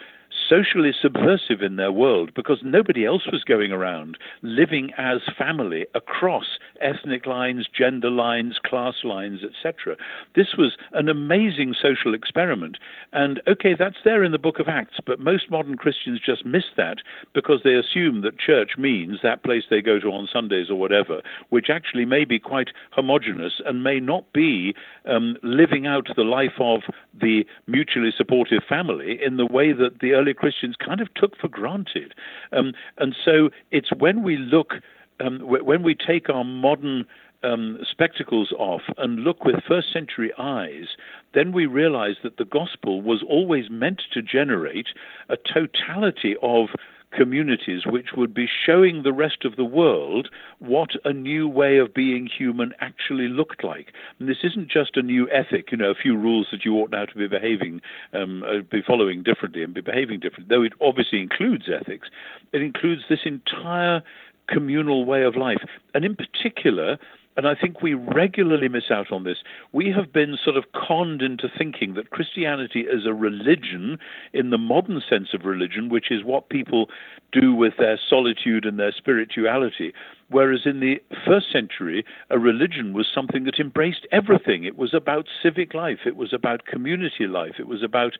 socially 0.47 0.91
subversive 0.99 1.61
in 1.61 1.75
their 1.75 1.91
world 1.91 2.31
because 2.35 2.59
nobody 2.63 3.05
else 3.05 3.23
was 3.31 3.43
going 3.43 3.71
around 3.71 4.17
living 4.41 4.91
as 4.97 5.19
family 5.37 5.85
across 5.95 6.57
ethnic 6.81 7.25
lines, 7.25 7.67
gender 7.67 8.09
lines, 8.09 8.59
class 8.63 8.95
lines, 9.03 9.41
etc. 9.43 9.95
This 10.35 10.55
was 10.57 10.77
an 10.93 11.09
amazing 11.09 11.75
social 11.79 12.13
experiment. 12.13 12.77
And 13.13 13.41
okay, 13.47 13.75
that's 13.77 14.03
there 14.03 14.23
in 14.23 14.31
the 14.31 14.37
book 14.37 14.59
of 14.59 14.67
Acts, 14.67 14.97
but 15.05 15.19
most 15.19 15.49
modern 15.49 15.77
Christians 15.77 16.19
just 16.23 16.45
miss 16.45 16.65
that 16.77 16.97
because 17.33 17.61
they 17.63 17.75
assume 17.75 18.21
that 18.21 18.39
church 18.39 18.71
means 18.77 19.19
that 19.23 19.43
place 19.43 19.63
they 19.69 19.81
go 19.81 19.99
to 19.99 20.07
on 20.07 20.27
Sundays 20.31 20.69
or 20.69 20.75
whatever, 20.75 21.21
which 21.49 21.69
actually 21.69 22.05
may 22.05 22.25
be 22.25 22.39
quite 22.39 22.69
homogenous 22.91 23.61
and 23.65 23.83
may 23.83 23.99
not 23.99 24.31
be 24.33 24.75
um, 25.05 25.37
living 25.43 25.87
out 25.87 26.07
the 26.15 26.23
life 26.23 26.59
of 26.59 26.81
the 27.19 27.45
mutually 27.67 28.11
supportive 28.15 28.63
family 28.67 29.19
in 29.23 29.37
the 29.37 29.45
way 29.45 29.71
that 29.73 29.99
the 30.01 30.13
early 30.13 30.33
Christians 30.35 30.75
kind 30.83 31.01
of 31.01 31.13
took 31.13 31.37
for 31.37 31.47
granted. 31.47 32.13
Um, 32.51 32.73
and 32.97 33.15
so 33.23 33.49
it's 33.71 33.89
when 33.97 34.23
we 34.23 34.37
look, 34.37 34.73
um, 35.19 35.39
when 35.41 35.83
we 35.83 35.95
take 35.95 36.29
our 36.29 36.43
modern 36.43 37.05
um, 37.43 37.79
spectacles 37.89 38.51
off 38.57 38.81
and 38.97 39.19
look 39.19 39.45
with 39.45 39.55
first 39.67 39.91
century 39.93 40.31
eyes, 40.37 40.87
then 41.33 41.51
we 41.51 41.65
realize 41.65 42.15
that 42.23 42.37
the 42.37 42.45
gospel 42.45 43.01
was 43.01 43.23
always 43.27 43.65
meant 43.69 44.01
to 44.13 44.21
generate 44.21 44.87
a 45.29 45.37
totality 45.37 46.35
of 46.41 46.69
communities 47.15 47.85
which 47.85 48.09
would 48.15 48.33
be 48.33 48.47
showing 48.65 49.03
the 49.03 49.13
rest 49.13 49.45
of 49.45 49.55
the 49.55 49.65
world 49.65 50.29
what 50.59 50.91
a 51.03 51.13
new 51.13 51.47
way 51.47 51.77
of 51.77 51.93
being 51.93 52.27
human 52.27 52.73
actually 52.79 53.27
looked 53.27 53.63
like. 53.63 53.93
And 54.19 54.27
this 54.27 54.43
isn't 54.43 54.69
just 54.69 54.97
a 54.97 55.01
new 55.01 55.29
ethic, 55.29 55.71
you 55.71 55.77
know, 55.77 55.91
a 55.91 55.95
few 55.95 56.17
rules 56.17 56.47
that 56.51 56.65
you 56.65 56.75
ought 56.75 56.91
now 56.91 57.05
to 57.05 57.15
be 57.15 57.27
behaving, 57.27 57.81
um, 58.13 58.43
uh, 58.43 58.61
be 58.69 58.81
following 58.85 59.23
differently 59.23 59.63
and 59.63 59.73
be 59.73 59.81
behaving 59.81 60.19
differently, 60.19 60.47
though 60.49 60.63
it 60.63 60.73
obviously 60.81 61.21
includes 61.21 61.65
ethics. 61.69 62.09
It 62.53 62.61
includes 62.61 63.03
this 63.09 63.21
entire 63.25 64.01
communal 64.47 65.05
way 65.05 65.23
of 65.23 65.35
life. 65.35 65.63
And 65.93 66.05
in 66.05 66.15
particular, 66.15 66.97
and 67.37 67.47
I 67.47 67.55
think 67.55 67.81
we 67.81 67.93
regularly 67.93 68.69
miss 68.69 68.89
out 68.89 69.11
on 69.11 69.23
this. 69.23 69.37
We 69.73 69.91
have 69.91 70.13
been 70.13 70.37
sort 70.41 70.55
of 70.55 70.65
conned 70.73 71.21
into 71.21 71.49
thinking 71.57 71.93
that 71.95 72.09
Christianity 72.09 72.81
is 72.81 73.05
a 73.05 73.13
religion 73.13 73.99
in 74.33 74.49
the 74.51 74.57
modern 74.57 75.01
sense 75.07 75.29
of 75.33 75.45
religion, 75.45 75.89
which 75.89 76.11
is 76.11 76.23
what 76.23 76.49
people 76.49 76.89
do 77.31 77.53
with 77.53 77.73
their 77.77 77.99
solitude 78.09 78.65
and 78.65 78.79
their 78.79 78.93
spirituality. 78.95 79.93
Whereas 80.29 80.61
in 80.65 80.79
the 80.79 81.01
first 81.25 81.51
century, 81.51 82.03
a 82.31 82.39
religion 82.39 82.93
was 82.93 83.07
something 83.13 83.43
that 83.43 83.59
embraced 83.59 84.07
everything. 84.11 84.63
It 84.63 84.75
was 84.75 84.93
about 84.93 85.27
civic 85.43 85.73
life, 85.75 85.99
it 86.05 86.15
was 86.15 86.33
about 86.33 86.65
community 86.65 87.27
life, 87.27 87.55
it 87.59 87.67
was 87.67 87.83
about 87.83 88.13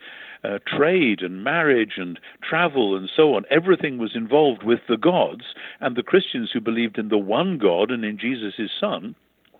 uh, 0.43 0.59
trade 0.67 1.21
and 1.21 1.43
marriage 1.43 1.93
and 1.97 2.19
travel 2.47 2.95
and 2.95 3.09
so 3.13 3.33
on. 3.33 3.43
Everything 3.49 3.97
was 3.97 4.15
involved 4.15 4.63
with 4.63 4.81
the 4.87 4.97
gods, 4.97 5.55
and 5.79 5.95
the 5.95 6.03
Christians 6.03 6.51
who 6.53 6.61
believed 6.61 6.99
in 6.99 7.09
the 7.09 7.17
one 7.17 7.57
God 7.57 7.89
and 7.89 8.05
in 8.05 8.19
Jesus, 8.19 8.53
his 8.55 8.71
Son, 8.79 9.15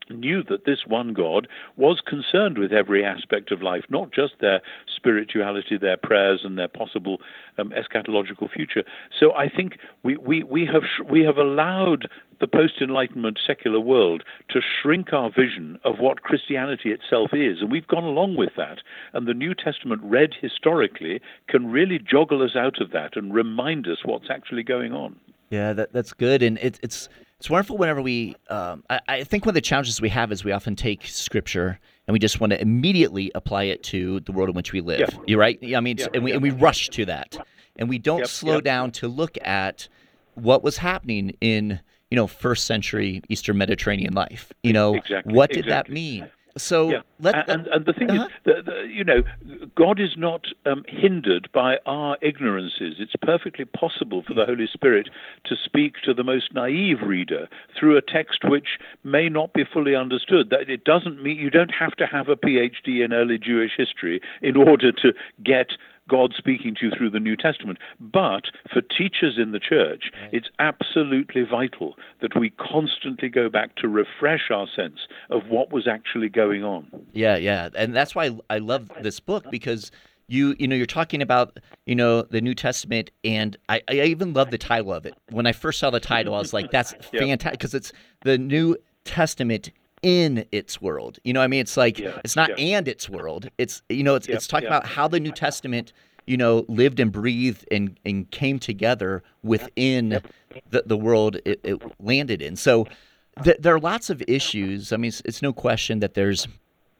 knew 0.10 0.44
that 0.44 0.66
this 0.66 0.86
one 0.88 1.14
God 1.14 1.48
was 1.76 2.02
concerned 2.06 2.58
with 2.58 2.72
every 2.72 3.04
aspect 3.04 3.52
of 3.52 3.62
life, 3.62 3.84
not 3.90 4.12
just 4.12 4.34
their 4.40 4.62
spirituality, 4.96 5.78
their 5.78 5.98
prayers, 5.98 6.42
and 6.44 6.58
their 6.58 6.68
possible 6.68 7.20
um, 7.58 7.72
eschatological 7.72 8.50
future. 8.52 8.84
So 9.18 9.34
I 9.34 9.50
think 9.50 9.78
we, 10.04 10.18
we, 10.18 10.44
we, 10.44 10.66
have, 10.66 10.84
we 11.10 11.24
have 11.24 11.38
allowed 11.38 12.08
the 12.40 12.48
post 12.48 12.82
Enlightenment 12.82 13.40
secular 13.46 13.80
world 13.80 14.24
to 14.50 14.60
shrink 14.62 15.14
our 15.14 15.30
vision 15.30 15.80
of 15.84 16.00
what 16.00 16.22
Christianity 16.22 16.92
itself 16.92 17.30
is, 17.34 17.62
and 17.62 17.72
we've 17.72 17.88
gone 17.88 18.04
along 18.04 18.36
with 18.36 18.52
that. 18.58 18.80
And 19.14 19.28
the 19.28 19.34
New 19.34 19.54
Testament, 19.54 20.02
read 20.04 20.34
historically, 20.40 21.22
can 21.48 21.72
really 21.72 22.00
joggle 22.00 22.44
us 22.44 22.56
out 22.56 22.82
of 22.82 22.92
that 22.92 23.16
and 23.16 23.34
remind 23.34 23.88
us 23.88 24.00
what's 24.04 24.30
actually 24.30 24.64
going 24.64 24.92
on. 24.92 25.16
Yeah, 25.50 25.74
that, 25.74 25.94
that's 25.94 26.12
good. 26.12 26.44
And 26.44 26.58
it, 26.58 26.80
it's 26.82 27.08
it's 27.40 27.50
wonderful 27.50 27.78
whenever 27.78 28.02
we. 28.02 28.36
Um, 28.50 28.84
I, 28.90 29.00
I, 29.08 29.24
think 29.24 29.46
one 29.46 29.52
of 29.52 29.56
the 29.56 29.62
challenges 29.62 30.02
we 30.02 30.10
have 30.10 30.32
is 30.32 30.44
we 30.44 30.52
often 30.52 30.76
take 30.76 31.06
scripture 31.06 31.80
and 32.08 32.14
we 32.14 32.20
just 32.20 32.40
want 32.40 32.52
to 32.52 32.62
immediately 32.62 33.32
apply 33.36 33.64
it 33.64 33.84
to 33.84 34.20
the 34.22 34.32
world 34.32 34.50
in 34.50 34.56
which 34.56 34.72
we 34.72 34.82
live. 34.82 35.00
Yeah. 35.00 35.20
You're 35.28 35.40
right. 35.40 35.60
I 35.76 35.80
mean, 35.80 35.98
yeah, 35.98 36.08
and 36.14 36.24
we 36.24 36.32
and 36.32 36.42
we 36.42 36.52
rush 36.52 36.90
to 36.90 37.06
that, 37.06 37.38
and 37.76 37.90
we 37.90 37.98
don't 37.98 38.20
yep, 38.20 38.28
slow 38.28 38.56
yep. 38.56 38.64
down 38.64 38.92
to 38.92 39.08
look 39.08 39.38
at 39.44 39.88
what 40.36 40.64
was 40.64 40.78
happening 40.78 41.36
in 41.42 41.80
you 42.10 42.16
know 42.16 42.28
first 42.28 42.66
century 42.66 43.22
Eastern 43.30 43.58
Mediterranean 43.58 44.14
life. 44.14 44.54
You 44.64 44.74
know, 44.74 44.96
exactly, 44.96 45.34
what 45.34 45.50
did 45.50 45.66
exactly. 45.66 45.94
that 45.94 45.94
mean? 45.94 46.32
So 46.58 46.90
yeah. 46.90 47.02
let 47.20 47.50
and, 47.50 47.68
and 47.68 47.86
the 47.86 47.92
thing 47.92 48.10
uh-huh. 48.10 48.26
is, 48.26 48.32
the, 48.46 48.72
the, 48.72 48.88
you 48.88 49.04
know, 49.04 49.24
God 49.76 50.00
is 50.00 50.16
not 50.18 50.46
um, 50.66 50.86
hindered 50.88 51.50
by 51.54 51.78
our 51.86 52.18
ignorances. 52.22 52.96
It's 53.00 53.16
perfectly 53.22 53.66
possible 53.66 54.24
for 54.26 54.34
the 54.34 54.46
Holy 54.46 54.68
Spirit 54.72 55.10
to 55.46 55.56
speak 55.62 55.96
to 56.06 56.14
the 56.14 56.24
most 56.24 56.54
naive 56.54 57.02
reader 57.06 57.50
through 57.78 57.98
a 57.98 58.02
text 58.02 58.46
which 58.46 58.80
may 59.04 59.28
not 59.28 59.54
be 59.54 59.64
fully 59.66 59.96
understood. 59.96 60.50
That 60.50 60.70
it 60.70 60.86
doesn't 60.86 61.22
mean 61.22 61.38
you 61.38 61.50
don't 61.50 61.74
have 61.78 61.96
to 61.98 62.06
have 62.06 62.30
a 62.30 62.38
PhD 62.38 63.04
in 63.04 63.12
early 63.12 63.38
Jewish 63.38 63.72
history 63.76 64.22
in 64.42 64.56
order 64.56 64.94
to 64.94 65.14
get 65.44 65.72
God 66.10 66.34
speaking 66.38 66.76
to 66.76 66.88
you 66.88 66.92
through 66.96 67.10
the 67.10 67.20
New 67.20 67.36
Testament. 67.36 67.80
But 68.00 68.46
for 68.72 68.82
teachers 68.82 69.38
in 69.38 69.52
the 69.52 69.60
church, 69.60 70.12
it's 70.32 70.50
absolutely 70.60 71.44
vital 71.44 71.96
that 72.22 72.38
we 72.38 72.52
constantly 72.52 73.30
go 73.30 73.50
back 73.50 73.76
to 73.78 73.88
refresh 73.88 74.52
our 74.52 74.68
sense 74.76 75.08
of 75.30 75.48
what 75.48 75.72
was 75.72 75.88
actually 75.88 76.30
going 76.30 76.64
on. 76.64 76.88
Yeah, 77.14 77.38
yeah. 77.38 77.70
And 77.76 77.96
that's 77.96 78.14
why 78.16 78.38
I 78.50 78.60
love 78.60 78.90
this 79.02 79.20
book 79.20 79.46
because 79.50 79.92
you 80.28 80.56
you 80.58 80.68
know 80.68 80.76
you're 80.76 80.88
talking 80.88 81.22
about 81.22 81.60
you 81.86 81.96
know 81.96 82.24
the 82.24 82.42
New 82.42 82.56
Testament 82.56 83.12
and 83.24 83.58
I, 83.70 83.82
I 83.88 83.94
even 83.94 84.34
love 84.34 84.52
the 84.52 84.58
title 84.58 84.94
of 84.94 85.06
it. 85.06 85.14
When 85.30 85.46
I 85.46 85.52
first 85.52 85.80
saw 85.80 85.90
the 85.90 86.00
title, 86.00 86.34
I 86.34 86.40
was 86.40 86.54
like, 86.54 86.72
that's 86.72 86.94
fantastic 87.12 87.52
because 87.60 87.74
it's 87.74 87.94
the 88.22 88.38
New 88.38 88.76
Testament 89.04 89.72
in 90.06 90.46
its 90.52 90.80
world. 90.80 91.18
You 91.24 91.34
know, 91.34 91.42
I 91.42 91.48
mean, 91.48 91.62
it's 91.62 91.76
like 91.76 91.98
Yeah, 91.98 92.20
it's 92.24 92.36
not 92.36 92.50
yeah. 92.60 92.78
and 92.78 92.88
its 92.88 93.10
world. 93.10 93.50
It's 93.58 93.82
you 93.90 94.04
know, 94.04 94.14
it's 94.14 94.28
Yeah, 94.28 94.36
it's 94.36 94.46
talking 94.46 94.68
about 94.68 94.86
how 94.86 95.08
the 95.08 95.20
New 95.20 95.32
Testament, 95.32 95.94
you 96.28 96.38
know, 96.38 96.64
lived 96.68 97.00
and 97.00 97.12
breathed 97.12 97.66
and 97.72 98.00
and 98.06 98.30
came 98.30 98.60
together 98.60 99.24
within 99.42 100.22
the 100.70 100.84
the 100.86 100.96
world 100.96 101.38
it, 101.44 101.60
it 101.64 101.82
landed 102.00 102.44
in. 102.44 102.56
So 102.56 102.86
th- 103.44 103.58
there 103.60 103.74
are 103.74 103.80
lots 103.80 104.12
of 104.12 104.22
issues. 104.28 104.94
I 104.94 104.98
mean, 104.98 105.10
it's, 105.10 105.24
it's 105.26 105.42
no 105.42 105.52
question 105.52 106.00
that 106.02 106.14
there's 106.14 106.48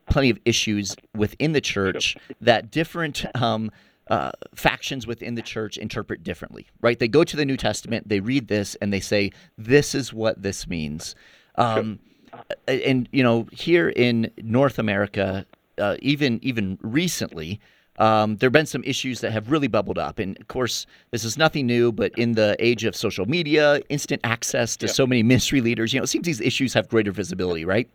plenty 0.10 0.32
of 0.32 0.40
issues 0.44 0.96
within 1.16 1.52
the 1.52 1.62
church 1.62 2.18
that 2.42 2.72
different 2.72 3.24
um, 3.40 3.72
uh, 4.10 4.32
factions 4.56 5.06
within 5.06 5.36
the 5.36 5.42
church 5.44 5.78
interpret 5.78 6.24
differently, 6.24 6.66
right? 6.82 6.98
They 6.98 7.08
go 7.08 7.24
to 7.24 7.38
the 7.38 7.46
New 7.46 7.58
Testament, 7.58 8.10
they 8.10 8.20
read 8.20 8.48
this, 8.48 8.74
and 8.82 8.92
they 8.92 9.00
say, 9.00 9.32
"This 9.60 9.94
is 9.94 10.12
what 10.12 10.42
this 10.42 10.68
means." 10.68 11.16
Um, 11.56 12.00
and 12.68 13.08
you 13.12 13.24
know, 13.24 13.48
here 13.52 13.90
in 13.90 14.32
North 14.42 14.80
America, 14.80 15.46
uh, 15.78 15.96
even 16.00 16.40
even 16.42 16.78
recently, 16.82 17.60
um, 17.98 18.38
there 18.38 18.48
have 18.48 18.54
been 18.54 18.66
some 18.66 18.84
issues 18.84 19.22
that 19.22 19.32
have 19.32 19.52
really 19.52 19.68
bubbled 19.68 19.98
up. 19.98 20.20
And 20.20 20.38
of 20.40 20.48
course, 20.48 20.86
this 21.12 21.24
is 21.24 21.38
nothing 21.38 21.66
new, 21.66 21.92
but 21.92 22.12
in 22.18 22.34
the 22.34 22.56
age 22.60 22.84
of 22.84 22.96
social 22.96 23.26
media, 23.26 23.82
instant 23.90 24.22
access 24.24 24.76
to 24.78 24.86
Yeah. 24.88 24.92
so 24.94 25.08
many 25.08 25.24
ministry 25.24 25.62
leaders, 25.62 25.94
you 25.94 26.00
know, 26.00 26.04
it 26.04 26.08
seems 26.08 26.26
these 26.26 26.42
issues 26.42 26.74
have 26.74 26.90
greater 26.90 27.12
visibility, 27.12 27.66
right? 27.66 27.90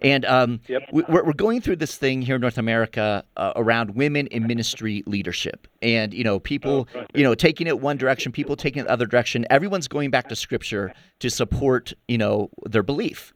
And 0.00 0.24
um, 0.24 0.58
Yep. 0.66 0.82
we- 0.92 1.04
we're, 1.08 1.24
we're 1.24 1.32
going 1.32 1.60
through 1.60 1.76
this 1.76 1.96
thing 1.96 2.22
here 2.22 2.34
in 2.34 2.40
North 2.40 2.58
America 2.58 3.24
uh, 3.36 3.52
around 3.54 3.94
women 3.94 4.26
in 4.28 4.46
ministry 4.48 5.04
leadership, 5.06 5.68
and 5.80 6.12
you 6.12 6.24
know, 6.24 6.40
people, 6.40 6.88
Oh, 6.94 7.04
you 7.14 7.22
know, 7.22 7.34
taking 7.36 7.66
it 7.68 7.78
one 7.78 7.98
direction, 7.98 8.32
people 8.32 8.56
taking 8.56 8.80
it 8.80 8.86
the 8.86 8.90
other 8.92 9.06
direction. 9.06 9.46
Everyone's 9.48 9.86
going 9.86 10.10
back 10.10 10.28
to 10.30 10.34
Scripture 10.36 10.92
to 11.20 11.30
support, 11.30 11.92
you 12.08 12.18
know, 12.18 12.50
their 12.68 12.82
belief. 12.82 13.32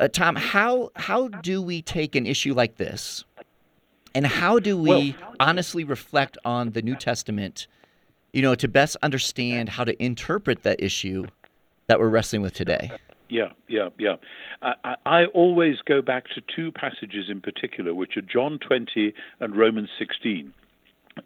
Uh, 0.00 0.08
Tom, 0.08 0.34
how 0.34 0.90
how 0.96 1.28
do 1.28 1.60
we 1.60 1.82
take 1.82 2.16
an 2.16 2.26
issue 2.26 2.54
like 2.54 2.78
this, 2.78 3.22
and 4.14 4.26
how 4.26 4.58
do 4.58 4.74
we 4.74 5.14
honestly 5.38 5.84
reflect 5.84 6.38
on 6.42 6.70
the 6.70 6.80
New 6.80 6.96
Testament, 6.96 7.66
you 8.32 8.40
know, 8.40 8.54
to 8.54 8.66
best 8.66 8.96
understand 9.02 9.68
how 9.68 9.84
to 9.84 10.02
interpret 10.02 10.62
that 10.62 10.82
issue 10.82 11.26
that 11.86 12.00
we're 12.00 12.08
wrestling 12.08 12.40
with 12.40 12.54
today? 12.54 12.90
Yeah, 13.28 13.50
yeah, 13.68 13.90
yeah. 13.98 14.16
I, 14.62 14.74
I, 14.84 14.94
I 15.04 15.24
always 15.26 15.76
go 15.84 16.00
back 16.00 16.24
to 16.34 16.40
two 16.56 16.72
passages 16.72 17.26
in 17.28 17.42
particular, 17.42 17.92
which 17.92 18.16
are 18.16 18.22
John 18.22 18.58
20 18.58 19.12
and 19.40 19.54
Romans 19.54 19.90
16. 19.98 20.52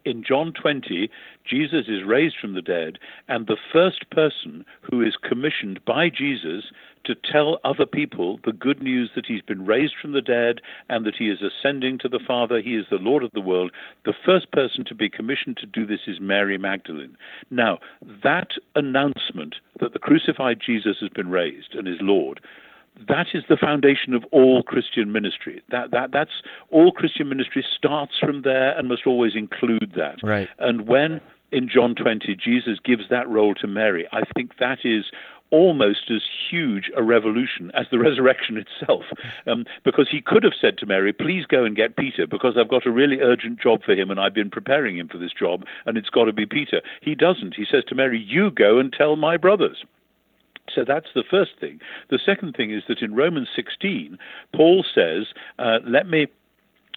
In 0.03 0.23
John 0.23 0.53
20, 0.53 1.09
Jesus 1.45 1.85
is 1.87 2.03
raised 2.05 2.35
from 2.39 2.53
the 2.53 2.61
dead, 2.61 2.99
and 3.27 3.47
the 3.47 3.57
first 3.71 4.09
person 4.09 4.65
who 4.81 5.01
is 5.01 5.15
commissioned 5.21 5.83
by 5.85 6.09
Jesus 6.09 6.65
to 7.05 7.15
tell 7.15 7.59
other 7.63 7.85
people 7.85 8.39
the 8.43 8.51
good 8.51 8.81
news 8.81 9.11
that 9.15 9.27
he's 9.27 9.41
been 9.41 9.65
raised 9.65 9.93
from 10.01 10.11
the 10.13 10.21
dead 10.21 10.59
and 10.89 11.05
that 11.05 11.15
he 11.15 11.29
is 11.29 11.39
ascending 11.41 11.99
to 11.99 12.09
the 12.09 12.19
Father, 12.25 12.59
he 12.59 12.75
is 12.75 12.85
the 12.89 12.97
Lord 12.97 13.23
of 13.23 13.31
the 13.31 13.41
world, 13.41 13.71
the 14.05 14.13
first 14.25 14.51
person 14.51 14.83
to 14.85 14.95
be 14.95 15.09
commissioned 15.09 15.57
to 15.57 15.67
do 15.67 15.85
this 15.85 16.01
is 16.07 16.19
Mary 16.19 16.57
Magdalene. 16.57 17.15
Now, 17.51 17.79
that 18.23 18.49
announcement 18.75 19.55
that 19.79 19.93
the 19.93 19.99
crucified 19.99 20.59
Jesus 20.65 20.97
has 20.99 21.09
been 21.09 21.29
raised 21.29 21.75
and 21.75 21.87
is 21.87 21.97
Lord 22.01 22.39
that 23.07 23.27
is 23.33 23.43
the 23.49 23.57
foundation 23.57 24.13
of 24.13 24.23
all 24.31 24.63
Christian 24.63 25.11
ministry. 25.11 25.61
That 25.69 25.91
that 25.91 26.11
that's 26.11 26.41
all 26.69 26.91
Christian 26.91 27.29
ministry 27.29 27.65
starts 27.75 28.13
from 28.19 28.41
there 28.43 28.77
and 28.77 28.87
must 28.87 29.05
always 29.05 29.35
include 29.35 29.93
that. 29.95 30.17
Right. 30.23 30.49
And 30.59 30.87
when 30.87 31.21
in 31.51 31.69
John 31.69 31.95
20 31.95 32.35
Jesus 32.35 32.79
gives 32.83 33.03
that 33.09 33.27
role 33.29 33.53
to 33.55 33.67
Mary, 33.67 34.07
I 34.11 34.21
think 34.35 34.57
that 34.59 34.79
is 34.83 35.05
almost 35.51 36.09
as 36.09 36.21
huge 36.49 36.91
a 36.97 37.03
revolution 37.03 37.71
as 37.73 37.85
the 37.91 37.99
resurrection 38.07 38.57
itself. 38.57 39.03
Um, 39.47 39.65
because 39.83 40.07
he 40.09 40.21
could 40.21 40.43
have 40.43 40.53
said 40.59 40.77
to 40.79 40.85
Mary, 40.85 41.13
Please 41.13 41.45
go 41.45 41.63
and 41.63 41.75
get 41.75 41.95
Peter, 41.95 42.27
because 42.27 42.55
I've 42.57 42.69
got 42.69 42.85
a 42.85 42.91
really 42.91 43.21
urgent 43.21 43.59
job 43.61 43.83
for 43.83 43.93
him 43.93 44.09
and 44.09 44.19
I've 44.19 44.33
been 44.33 44.49
preparing 44.49 44.97
him 44.97 45.07
for 45.07 45.17
this 45.17 45.33
job, 45.37 45.63
and 45.85 45.97
it's 45.97 46.09
got 46.09 46.25
to 46.25 46.33
be 46.33 46.45
Peter. 46.45 46.81
He 47.01 47.15
doesn't. 47.15 47.55
He 47.55 47.65
says 47.69 47.83
to 47.87 47.95
Mary, 47.95 48.19
You 48.19 48.51
go 48.51 48.79
and 48.79 48.91
tell 48.91 49.15
my 49.15 49.37
brothers. 49.37 49.83
So 50.73 50.83
that's 50.85 51.07
the 51.13 51.23
first 51.29 51.51
thing. 51.59 51.79
The 52.09 52.19
second 52.23 52.55
thing 52.55 52.71
is 52.71 52.83
that 52.87 53.01
in 53.01 53.15
Romans 53.15 53.49
16, 53.55 54.17
Paul 54.53 54.83
says, 54.93 55.27
uh, 55.59 55.79
Let 55.85 56.07
me 56.07 56.27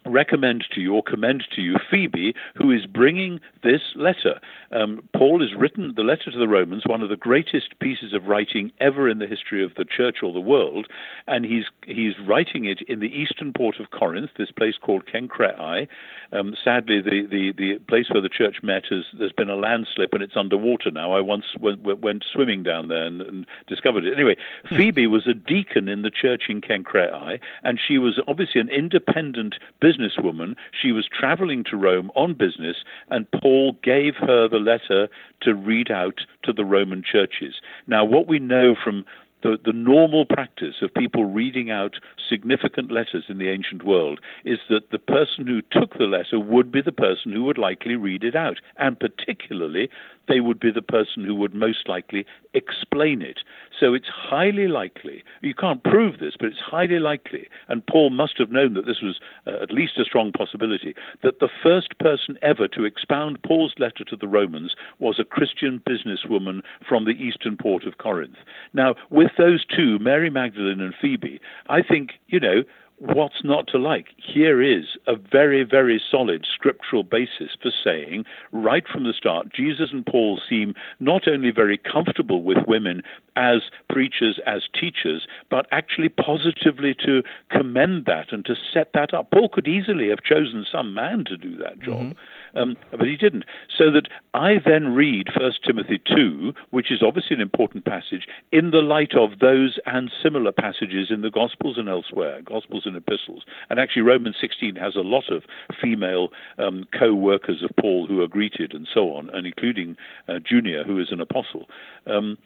recommend 0.09 0.65
to 0.73 0.81
you 0.81 0.95
or 0.95 1.03
commend 1.03 1.45
to 1.55 1.63
you 1.63 1.77
Phoebe, 1.91 2.35
who 2.55 2.71
is 2.71 2.87
bringing 2.87 3.41
this 3.63 3.81
letter. 3.95 4.41
Um, 4.73 5.03
Paul 5.17 5.41
has 5.41 5.55
written 5.55 5.93
the 5.97 6.03
letter 6.03 6.31
to 6.31 6.39
the 6.39 6.49
Romans, 6.49 6.85
one 6.87 7.03
of 7.03 7.09
the 7.09 7.17
greatest 7.17 7.79
pieces 7.81 8.13
of 8.13 8.27
writing 8.27 8.73
ever 8.81 9.09
in 9.09 9.19
the 9.19 9.27
history 9.27 9.65
of 9.65 9.75
the 9.77 9.85
church 9.85 10.19
or 10.23 10.33
the 10.33 10.41
world, 10.41 10.87
and 11.27 11.45
he's 11.45 11.65
he's 11.87 12.15
writing 12.27 12.65
it 12.65 12.83
in 12.83 13.01
the 13.01 13.09
eastern 13.09 13.53
port 13.53 13.81
of 13.81 13.91
Corinth, 13.91 14.31
this 14.37 14.51
place 14.51 14.75
called 14.81 15.05
Kenkreai. 15.07 15.89
Um, 16.31 16.55
sadly, 16.63 17.01
the, 17.01 17.27
the, 17.31 17.53
the 17.57 17.79
place 17.89 18.07
where 18.11 18.21
the 18.21 18.29
church 18.29 18.57
met 18.63 18.85
has 18.91 19.05
there's 19.19 19.33
been 19.33 19.49
a 19.49 19.57
landslip 19.57 20.13
and 20.13 20.23
it's 20.23 20.37
underwater 20.37 20.91
now. 20.91 21.13
I 21.13 21.21
once 21.21 21.45
went, 21.59 21.83
went 21.83 22.25
swimming 22.31 22.63
down 22.63 22.89
there 22.89 23.05
and, 23.05 23.23
and 23.23 23.47
discovered 23.67 24.05
it. 24.05 24.15
Anyway, 24.15 24.37
Phoebe 24.69 25.07
was 25.07 25.27
a 25.27 25.35
deacon 25.35 25.89
in 25.89 26.03
the 26.03 26.11
church 26.11 26.45
in 26.49 26.61
Kenkreai, 26.61 27.41
and 27.63 27.79
she 27.79 27.97
was 27.99 28.21
obviously 28.29 28.61
an 28.61 28.69
independent 28.69 29.55
businesswoman. 29.99 30.55
She 30.81 30.93
was 30.93 31.09
traveling 31.09 31.65
to 31.71 31.77
Rome 31.77 32.11
on 32.15 32.35
business, 32.35 32.77
and 33.11 33.31
Paul 33.31 33.77
gave 33.83 34.15
her 34.17 34.49
the 34.49 34.59
letter 34.59 35.09
to 35.43 35.55
read 35.55 35.91
out 35.91 36.21
to 36.45 36.53
the 36.53 36.65
Roman 36.65 37.03
churches. 37.03 37.57
Now, 37.87 38.05
what 38.05 38.29
we 38.29 38.39
know 38.39 38.75
from 38.83 39.05
the, 39.43 39.59
the 39.65 39.73
normal 39.73 40.25
practice 40.25 40.77
of 40.83 40.93
people 40.95 41.25
reading 41.25 41.71
out 41.71 41.95
significant 42.29 42.91
letters 42.91 43.25
in 43.29 43.39
the 43.39 43.49
ancient 43.49 43.85
world 43.85 44.21
is 44.45 44.59
that 44.69 44.91
the 44.91 44.99
person 44.99 45.47
who 45.47 45.63
took 45.63 45.99
the 45.99 46.05
letter 46.05 46.39
would 46.39 46.71
be 46.73 46.83
the 46.83 46.93
person 46.93 47.33
who 47.33 47.45
would 47.45 47.59
likely 47.59 47.97
read 47.97 48.25
it 48.25 48.35
out, 48.35 48.59
and 48.77 48.99
particularly 48.99 49.89
they 50.29 50.41
would 50.41 50.61
be 50.61 50.71
the 50.71 50.83
person 50.83 51.25
who 51.25 51.35
would 51.35 51.55
most 51.55 51.89
likely 51.89 52.27
explain 52.53 53.23
it. 53.23 53.41
So 53.79 53.95
it's 53.95 54.09
highly 54.09 54.69
likely, 54.69 55.23
you 55.41 55.55
can't 55.55 55.83
prove 55.83 56.19
this, 56.19 56.35
but 56.39 56.49
it's 56.49 56.59
highly 56.59 56.99
likely, 56.99 57.49
and 57.69 57.87
Paul 57.87 58.11
must 58.11 58.39
have 58.39 58.51
known 58.51 58.75
that 58.75 58.87
this 58.87 59.01
was 59.03 59.21
uh, 59.47 59.63
at 59.63 59.73
least 59.73 59.99
a 59.99 60.05
strong 60.05 60.33
possibility, 60.33 60.95
that 61.23 61.41
the 61.41 61.49
first 61.63 61.99
person 61.99 62.39
ever 62.43 62.69
to 62.69 62.85
expound 62.85 63.43
Paul's 63.43 63.75
letter 63.79 64.05
to 64.05 64.17
the 64.17 64.29
Romans 64.29 64.75
was 64.99 65.19
a 65.19 65.25
Christian 65.25 65.81
businesswoman 65.89 66.61
from 66.87 67.05
the 67.05 67.13
eastern 67.13 67.57
port 67.57 67.85
of 67.85 67.99
Corinth. 67.99 68.37
Now, 68.75 68.95
with 69.11 69.28
those 69.37 69.65
two, 69.65 69.99
Mary 69.99 70.31
Magdalene 70.31 70.81
and 70.81 70.95
Phoebe, 71.01 71.41
I 71.69 71.83
think, 71.83 72.13
you 72.29 72.41
know, 72.41 72.63
what's 73.01 73.45
not 73.45 73.67
to 73.69 73.79
like? 73.79 74.09
Here 74.17 74.61
is 74.61 74.85
a 75.07 75.15
very, 75.15 75.63
very 75.63 76.03
solid 76.11 76.47
scriptural 76.53 77.05
basis 77.05 77.57
for 77.63 77.71
saying, 77.85 78.25
right 78.53 78.85
from 78.91 79.05
the 79.05 79.13
start, 79.13 79.53
Jesus 79.53 79.91
and 79.93 80.05
Paul 80.05 80.41
seem 80.49 80.75
not 80.99 81.29
only 81.29 81.51
very 81.51 81.79
comfortable 81.79 82.43
with 82.43 82.59
women 82.67 83.03
as 83.37 83.63
preachers, 83.89 84.41
as 84.47 84.63
teachers, 84.75 85.27
but 85.49 85.67
actually 85.71 86.09
positively 86.09 86.95
to 87.07 87.23
commend 87.51 88.07
that 88.07 88.33
and 88.33 88.45
to 88.47 88.55
set 88.73 88.91
that 88.95 89.15
up. 89.15 89.31
Paul 89.31 89.49
could 89.49 89.69
easily 89.69 90.09
have 90.09 90.23
chosen 90.23 90.67
some 90.71 90.93
man 90.93 91.25
to 91.27 91.37
do 91.37 91.57
that 91.59 91.79
job. 91.81 92.01
Mm-hmm. 92.01 92.13
Um, 92.55 92.77
but 92.91 93.07
he 93.07 93.17
didn't. 93.17 93.45
So 93.77 93.91
that 93.91 94.09
I 94.35 94.55
then 94.65 94.95
read 94.95 95.29
1 95.37 95.53
Timothy 95.67 96.01
2, 96.15 96.53
which 96.71 96.91
is 96.91 97.03
obviously 97.03 97.35
an 97.37 97.43
important 97.43 97.85
passage, 97.85 98.27
in 98.53 98.71
the 98.71 98.79
light 98.79 99.15
of 99.15 99.39
those 99.41 99.79
and 99.87 100.11
similar 100.23 100.53
passages 100.53 101.09
in 101.11 101.23
the 101.23 101.31
Gospels 101.31 101.79
and 101.79 101.89
elsewhere, 101.89 102.41
Gospels 102.43 102.83
and 102.87 102.97
epistles. 102.97 103.45
And 103.71 103.79
actually, 103.79 104.03
Romans 104.03 104.37
16 104.41 104.77
has 104.77 104.97
a 104.97 105.01
lot 105.01 105.31
of 105.31 105.43
female 105.81 106.29
um, 106.59 106.87
co 106.99 107.15
workers 107.15 107.63
of 107.63 107.71
Paul 107.81 108.07
who 108.07 108.21
are 108.23 108.29
greeted 108.29 108.73
and 108.73 108.89
so 108.93 109.13
on, 109.15 109.31
and 109.31 109.47
including 109.47 109.97
uh, 110.29 110.39
Junia, 110.45 110.85
who 110.85 110.99
is 110.99 111.09
an 111.11 111.21
apostle. 111.21 111.67
Um, 112.07 112.39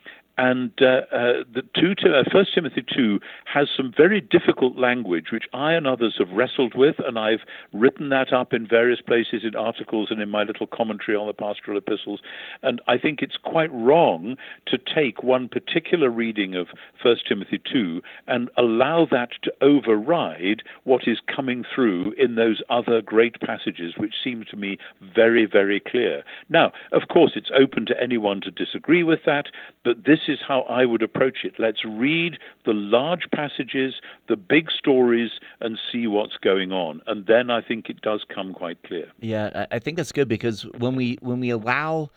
and 0.43 0.73
uh, 0.83 1.03
uh, 1.15 1.45
the 1.55 1.63
two, 1.73 1.95
uh, 2.05 2.25
First 2.33 2.53
Timothy 2.53 2.85
two 2.93 3.21
has 3.45 3.69
some 3.77 3.95
very 3.97 4.21
difficult 4.21 4.77
language, 4.77 5.27
which 5.31 5.45
I 5.55 5.75
and 5.75 5.87
others 5.87 6.17
have 6.19 6.31
wrestled 6.31 6.75
with, 6.75 6.97
and 6.99 7.17
I've 7.17 7.43
written 7.73 8.09
that 8.09 8.33
up 8.33 8.53
in 8.53 8.67
various 8.67 9.01
places 9.01 9.43
in 9.45 9.55
articles 9.55 10.09
and 10.11 10.21
in 10.21 10.29
my 10.29 10.43
little 10.43 10.67
commentary 10.67 11.17
on 11.17 11.29
the 11.29 11.33
pastoral 11.33 11.79
epistles. 11.79 12.23
And 12.61 12.83
I 12.89 12.99
think 12.99 13.23
it's 13.23 13.37
quite 13.37 13.73
wrong 13.73 14.37
to 14.67 14.79
take 14.79 15.23
one 15.23 15.49
particular 15.49 16.11
reading 16.11 16.57
of 16.57 16.67
First 17.01 17.29
Timothy 17.29 17.61
two 17.73 18.03
and 18.27 18.51
allow 18.59 19.07
that 19.13 19.31
to 19.45 19.53
override 19.61 20.65
what 20.83 21.03
is 21.07 21.19
coming 21.33 21.65
through 21.73 22.15
in 22.19 22.35
those 22.35 22.63
other 22.69 23.01
great 23.01 23.39
passages, 23.41 23.95
which 23.97 24.15
seem 24.25 24.45
to 24.51 24.57
me 24.57 24.77
very, 25.15 25.47
very 25.47 25.79
clear. 25.79 26.25
Now, 26.49 26.73
of 26.91 27.03
course, 27.13 27.33
it's 27.37 27.51
open 27.57 27.87
to 27.87 28.03
anyone 28.03 28.41
to 28.41 28.51
disagree 28.51 29.05
with 29.05 29.21
that, 29.25 29.47
but 29.85 30.05
this 30.05 30.19
is 30.27 30.32
how 30.41 30.63
I 30.63 30.85
would 30.85 31.03
approach 31.03 31.39
it. 31.45 31.55
Let's 31.59 31.85
read 31.85 32.39
the 32.65 32.73
large 32.73 33.29
passages, 33.33 33.95
the 34.29 34.37
big 34.37 34.71
stories, 34.71 35.31
and 35.61 35.79
see 35.91 36.07
what's 36.07 36.37
going 36.37 36.73
on. 36.73 37.03
And 37.07 37.27
then 37.27 37.51
I 37.51 37.61
think 37.61 37.91
it 37.91 38.01
does 38.01 38.25
come 38.35 38.55
quite 38.55 38.83
clear. 38.85 39.11
Yeah, 39.21 39.67
I 39.71 39.77
I 39.77 39.79
think 39.79 39.97
that's 39.97 40.13
good 40.13 40.29
because 40.29 40.63
when 40.79 40.95
we 40.95 41.19
when 41.21 41.41
we 41.41 41.51
allow 41.51 42.11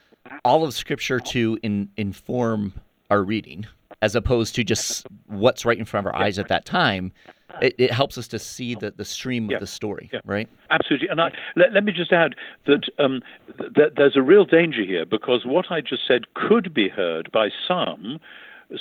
all 0.43 0.63
of 0.63 0.73
Scripture 0.73 1.19
to 1.19 1.57
in, 1.63 1.89
inform 1.97 2.73
our 3.09 3.23
reading, 3.23 3.65
as 4.01 4.15
opposed 4.15 4.55
to 4.55 4.63
just 4.63 5.07
what's 5.27 5.65
right 5.65 5.77
in 5.77 5.85
front 5.85 6.05
of 6.07 6.13
our 6.13 6.21
eyes 6.21 6.37
at 6.37 6.47
that 6.49 6.65
time, 6.65 7.11
it, 7.61 7.75
it 7.77 7.91
helps 7.91 8.17
us 8.17 8.27
to 8.29 8.39
see 8.39 8.75
the, 8.75 8.91
the 8.91 9.05
stream 9.05 9.49
Yeah. 9.49 9.57
of 9.57 9.61
the 9.61 9.67
story, 9.67 10.09
Yeah. 10.11 10.19
right? 10.25 10.49
Absolutely. 10.71 11.07
And 11.09 11.21
I, 11.21 11.31
let, 11.55 11.73
let 11.73 11.83
me 11.83 11.91
just 11.91 12.11
add 12.11 12.35
that, 12.65 12.89
um, 12.99 13.21
th- 13.57 13.71
that 13.75 13.91
there's 13.95 14.15
a 14.15 14.21
real 14.21 14.45
danger 14.45 14.83
here 14.83 15.05
because 15.05 15.45
what 15.45 15.71
I 15.71 15.81
just 15.81 16.07
said 16.07 16.33
could 16.33 16.73
be 16.73 16.89
heard 16.89 17.31
by 17.31 17.49
some 17.67 18.19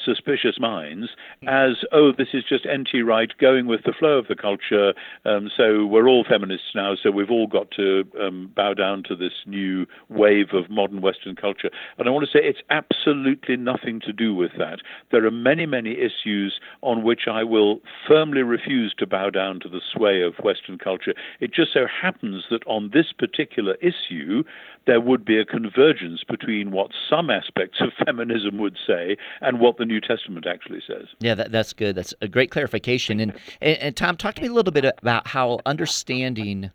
suspicious 0.04 0.58
minds 0.58 1.10
as, 1.46 1.84
oh, 1.92 2.12
this 2.16 2.28
is 2.32 2.44
just 2.48 2.66
anti 2.66 3.02
right 3.02 3.30
going 3.38 3.66
with 3.66 3.82
the 3.84 3.92
flow 3.98 4.18
of 4.18 4.28
the 4.28 4.36
culture. 4.36 4.94
Um, 5.24 5.50
so 5.56 5.86
we're 5.86 6.08
all 6.08 6.24
feminists 6.28 6.68
now, 6.74 6.94
so 7.00 7.10
we've 7.10 7.30
all 7.30 7.46
got 7.46 7.70
to 7.72 8.04
um, 8.20 8.52
bow 8.54 8.74
down 8.74 9.02
to 9.08 9.16
this 9.16 9.32
new 9.46 9.86
wave 10.08 10.48
of 10.52 10.70
modern 10.70 11.00
Western 11.00 11.36
culture. 11.36 11.70
And 11.98 12.08
I 12.08 12.10
want 12.10 12.26
to 12.26 12.38
say 12.38 12.44
it's 12.44 12.62
absolutely 12.70 13.56
nothing 13.56 14.00
to 14.00 14.12
do 14.12 14.34
with 14.34 14.52
that. 14.58 14.78
There 15.10 15.26
are 15.26 15.30
many, 15.30 15.66
many 15.66 15.96
issues 15.98 16.60
on 16.82 17.02
which 17.02 17.22
I 17.30 17.44
will 17.44 17.80
firmly 18.08 18.42
refuse 18.42 18.94
to 18.98 19.06
bow 19.06 19.30
down 19.30 19.60
to 19.60 19.68
the 19.68 19.80
sway 19.92 20.22
of 20.22 20.34
Western 20.42 20.78
culture. 20.78 21.14
It 21.40 21.52
just 21.52 21.72
so 21.72 21.86
happens 21.86 22.44
that 22.50 22.66
on 22.66 22.90
this 22.92 23.12
particular 23.16 23.74
issue, 23.76 24.44
there 24.86 25.00
would 25.00 25.24
be 25.24 25.38
a 25.38 25.44
convergence 25.44 26.22
between 26.28 26.70
what 26.70 26.90
some 27.08 27.30
aspects 27.30 27.80
of 27.80 27.90
feminism 28.06 28.58
would 28.58 28.76
say 28.86 29.16
and 29.40 29.60
what 29.60 29.73
the 29.78 29.84
New 29.84 30.00
Testament 30.00 30.46
actually 30.46 30.82
says. 30.86 31.06
Yeah, 31.20 31.34
that, 31.34 31.52
that's 31.52 31.72
good. 31.72 31.94
That's 31.96 32.14
a 32.20 32.28
great 32.28 32.50
clarification. 32.50 33.20
And, 33.20 33.32
and 33.60 33.78
and 33.78 33.96
Tom, 33.96 34.16
talk 34.16 34.34
to 34.36 34.42
me 34.42 34.48
a 34.48 34.52
little 34.52 34.72
bit 34.72 34.84
about 34.84 35.26
how 35.28 35.60
understanding 35.66 36.70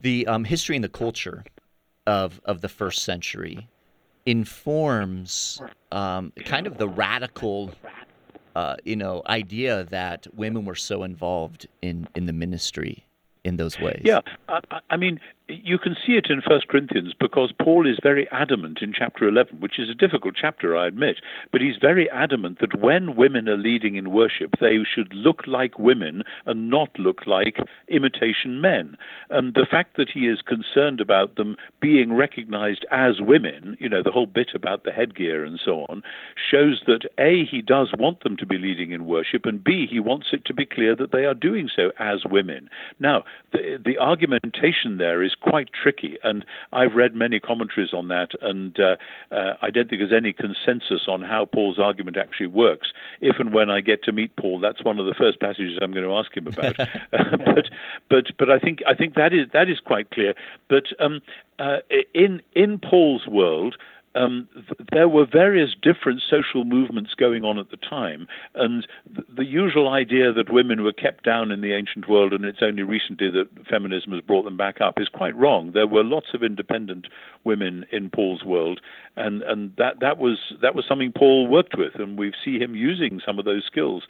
the 0.00 0.26
um, 0.26 0.44
history 0.44 0.76
and 0.76 0.84
the 0.84 0.88
culture 0.88 1.44
of 2.06 2.40
of 2.44 2.60
the 2.60 2.68
first 2.68 3.02
century 3.02 3.68
informs 4.26 5.60
um, 5.92 6.32
kind 6.44 6.66
of 6.66 6.78
the 6.78 6.88
radical, 6.88 7.70
uh, 8.54 8.76
you 8.84 8.96
know, 8.96 9.22
idea 9.26 9.84
that 9.84 10.26
women 10.34 10.64
were 10.64 10.74
so 10.74 11.02
involved 11.02 11.66
in 11.82 12.08
in 12.14 12.26
the 12.26 12.32
ministry 12.32 13.04
in 13.44 13.56
those 13.56 13.78
ways. 13.80 14.02
Yeah, 14.04 14.20
I- 14.48 14.60
I 14.90 14.96
mean, 14.96 15.18
you 15.48 15.78
can 15.78 15.96
see 16.06 16.12
it 16.12 16.26
in 16.28 16.42
First 16.42 16.68
Corinthians 16.68 17.14
because 17.18 17.52
Paul 17.58 17.86
is 17.86 17.98
very 18.02 18.28
adamant 18.30 18.80
in 18.82 18.92
chapter 18.92 19.26
11, 19.26 19.60
which 19.60 19.78
is 19.78 19.88
a 19.88 19.94
difficult 19.94 20.34
chapter, 20.38 20.76
I 20.76 20.86
admit, 20.86 21.16
but 21.50 21.62
he's 21.62 21.76
very 21.80 22.08
adamant 22.10 22.58
that 22.60 22.78
when 22.78 23.16
women 23.16 23.48
are 23.48 23.56
leading 23.56 23.96
in 23.96 24.10
worship, 24.10 24.56
they 24.60 24.76
should 24.84 25.12
look 25.14 25.46
like 25.46 25.78
women 25.78 26.22
and 26.44 26.68
not 26.68 26.98
look 26.98 27.26
like 27.26 27.56
imitation 27.88 28.60
men. 28.60 28.96
And 29.30 29.54
the 29.54 29.66
fact 29.68 29.96
that 29.96 30.10
he 30.10 30.26
is 30.26 30.42
concerned 30.42 31.00
about 31.00 31.36
them 31.36 31.56
being 31.80 32.12
recognized 32.12 32.84
as 32.90 33.20
women, 33.20 33.76
you 33.80 33.88
know, 33.88 34.02
the 34.02 34.12
whole 34.12 34.26
bit 34.26 34.50
about 34.54 34.84
the 34.84 34.92
headgear 34.92 35.44
and 35.44 35.58
so 35.64 35.86
on, 35.88 36.02
shows 36.50 36.82
that 36.86 37.08
A, 37.18 37.44
he 37.50 37.62
does 37.62 37.92
want 37.98 38.22
them 38.22 38.36
to 38.36 38.46
be 38.46 38.58
leading 38.58 38.92
in 38.92 39.06
worship, 39.06 39.46
and 39.46 39.64
B, 39.64 39.86
he 39.90 40.00
wants 40.00 40.28
it 40.32 40.44
to 40.44 40.54
be 40.54 40.66
clear 40.66 40.94
that 40.96 41.12
they 41.12 41.24
are 41.24 41.34
doing 41.34 41.70
so 41.74 41.90
as 41.98 42.24
women. 42.26 42.68
Now, 43.00 43.24
the, 43.52 43.80
the 43.82 43.98
argumentation 43.98 44.98
there 44.98 45.22
is 45.22 45.34
quite 45.40 45.70
tricky, 45.72 46.18
and 46.22 46.44
I've 46.72 46.94
read 46.94 47.14
many 47.14 47.40
commentaries 47.40 47.92
on 47.92 48.08
that, 48.08 48.30
and 48.40 48.78
uh, 48.78 48.96
uh, 49.34 49.54
I 49.62 49.70
don't 49.70 49.88
think 49.88 50.00
there's 50.00 50.12
any 50.12 50.32
consensus 50.32 51.06
on 51.08 51.22
how 51.22 51.44
Paul's 51.44 51.78
argument 51.78 52.16
actually 52.16 52.48
works. 52.48 52.88
If 53.20 53.36
and 53.38 53.52
when 53.52 53.70
I 53.70 53.80
get 53.80 54.02
to 54.04 54.12
meet 54.12 54.34
Paul, 54.36 54.60
that's 54.60 54.84
one 54.84 54.98
of 54.98 55.06
the 55.06 55.14
first 55.14 55.40
passages 55.40 55.78
I'm 55.80 55.92
going 55.92 56.04
to 56.04 56.14
ask 56.14 56.36
him 56.36 56.46
about. 56.46 56.76
but 57.10 57.70
but 58.08 58.24
but 58.38 58.50
I 58.50 58.58
think 58.58 58.80
I 58.86 58.94
think 58.94 59.14
that 59.14 59.32
is 59.32 59.48
that 59.52 59.68
is 59.68 59.80
quite 59.80 60.10
clear. 60.10 60.34
But 60.68 60.84
um, 60.98 61.20
uh, 61.58 61.78
in 62.14 62.42
in 62.54 62.78
Paul's 62.78 63.26
world 63.26 63.76
um, 64.18 64.48
th- 64.54 64.88
there 64.92 65.08
were 65.08 65.26
various 65.26 65.70
different 65.80 66.22
social 66.28 66.64
movements 66.64 67.14
going 67.14 67.44
on 67.44 67.58
at 67.58 67.70
the 67.70 67.76
time, 67.76 68.26
and 68.54 68.86
th- 69.14 69.26
the 69.36 69.44
usual 69.44 69.88
idea 69.88 70.32
that 70.32 70.52
women 70.52 70.82
were 70.82 70.92
kept 70.92 71.24
down 71.24 71.50
in 71.50 71.60
the 71.60 71.72
ancient 71.72 72.08
world 72.08 72.32
and 72.32 72.44
it's 72.44 72.62
only 72.62 72.82
recently 72.82 73.30
that 73.30 73.48
feminism 73.68 74.12
has 74.12 74.20
brought 74.22 74.44
them 74.44 74.56
back 74.56 74.80
up 74.80 75.00
is 75.00 75.08
quite 75.08 75.36
wrong. 75.36 75.72
There 75.72 75.86
were 75.86 76.04
lots 76.04 76.28
of 76.34 76.42
independent 76.42 77.06
women 77.44 77.84
in 77.92 78.10
Paul's 78.10 78.44
world, 78.44 78.80
and, 79.16 79.42
and 79.42 79.72
that, 79.78 80.00
that 80.00 80.18
was 80.18 80.38
that 80.62 80.74
was 80.74 80.84
something 80.88 81.12
Paul 81.12 81.46
worked 81.46 81.76
with, 81.76 81.94
and 81.94 82.18
we 82.18 82.32
see 82.44 82.58
him 82.58 82.74
using 82.74 83.20
some 83.24 83.38
of 83.38 83.44
those 83.44 83.64
skills. 83.66 84.04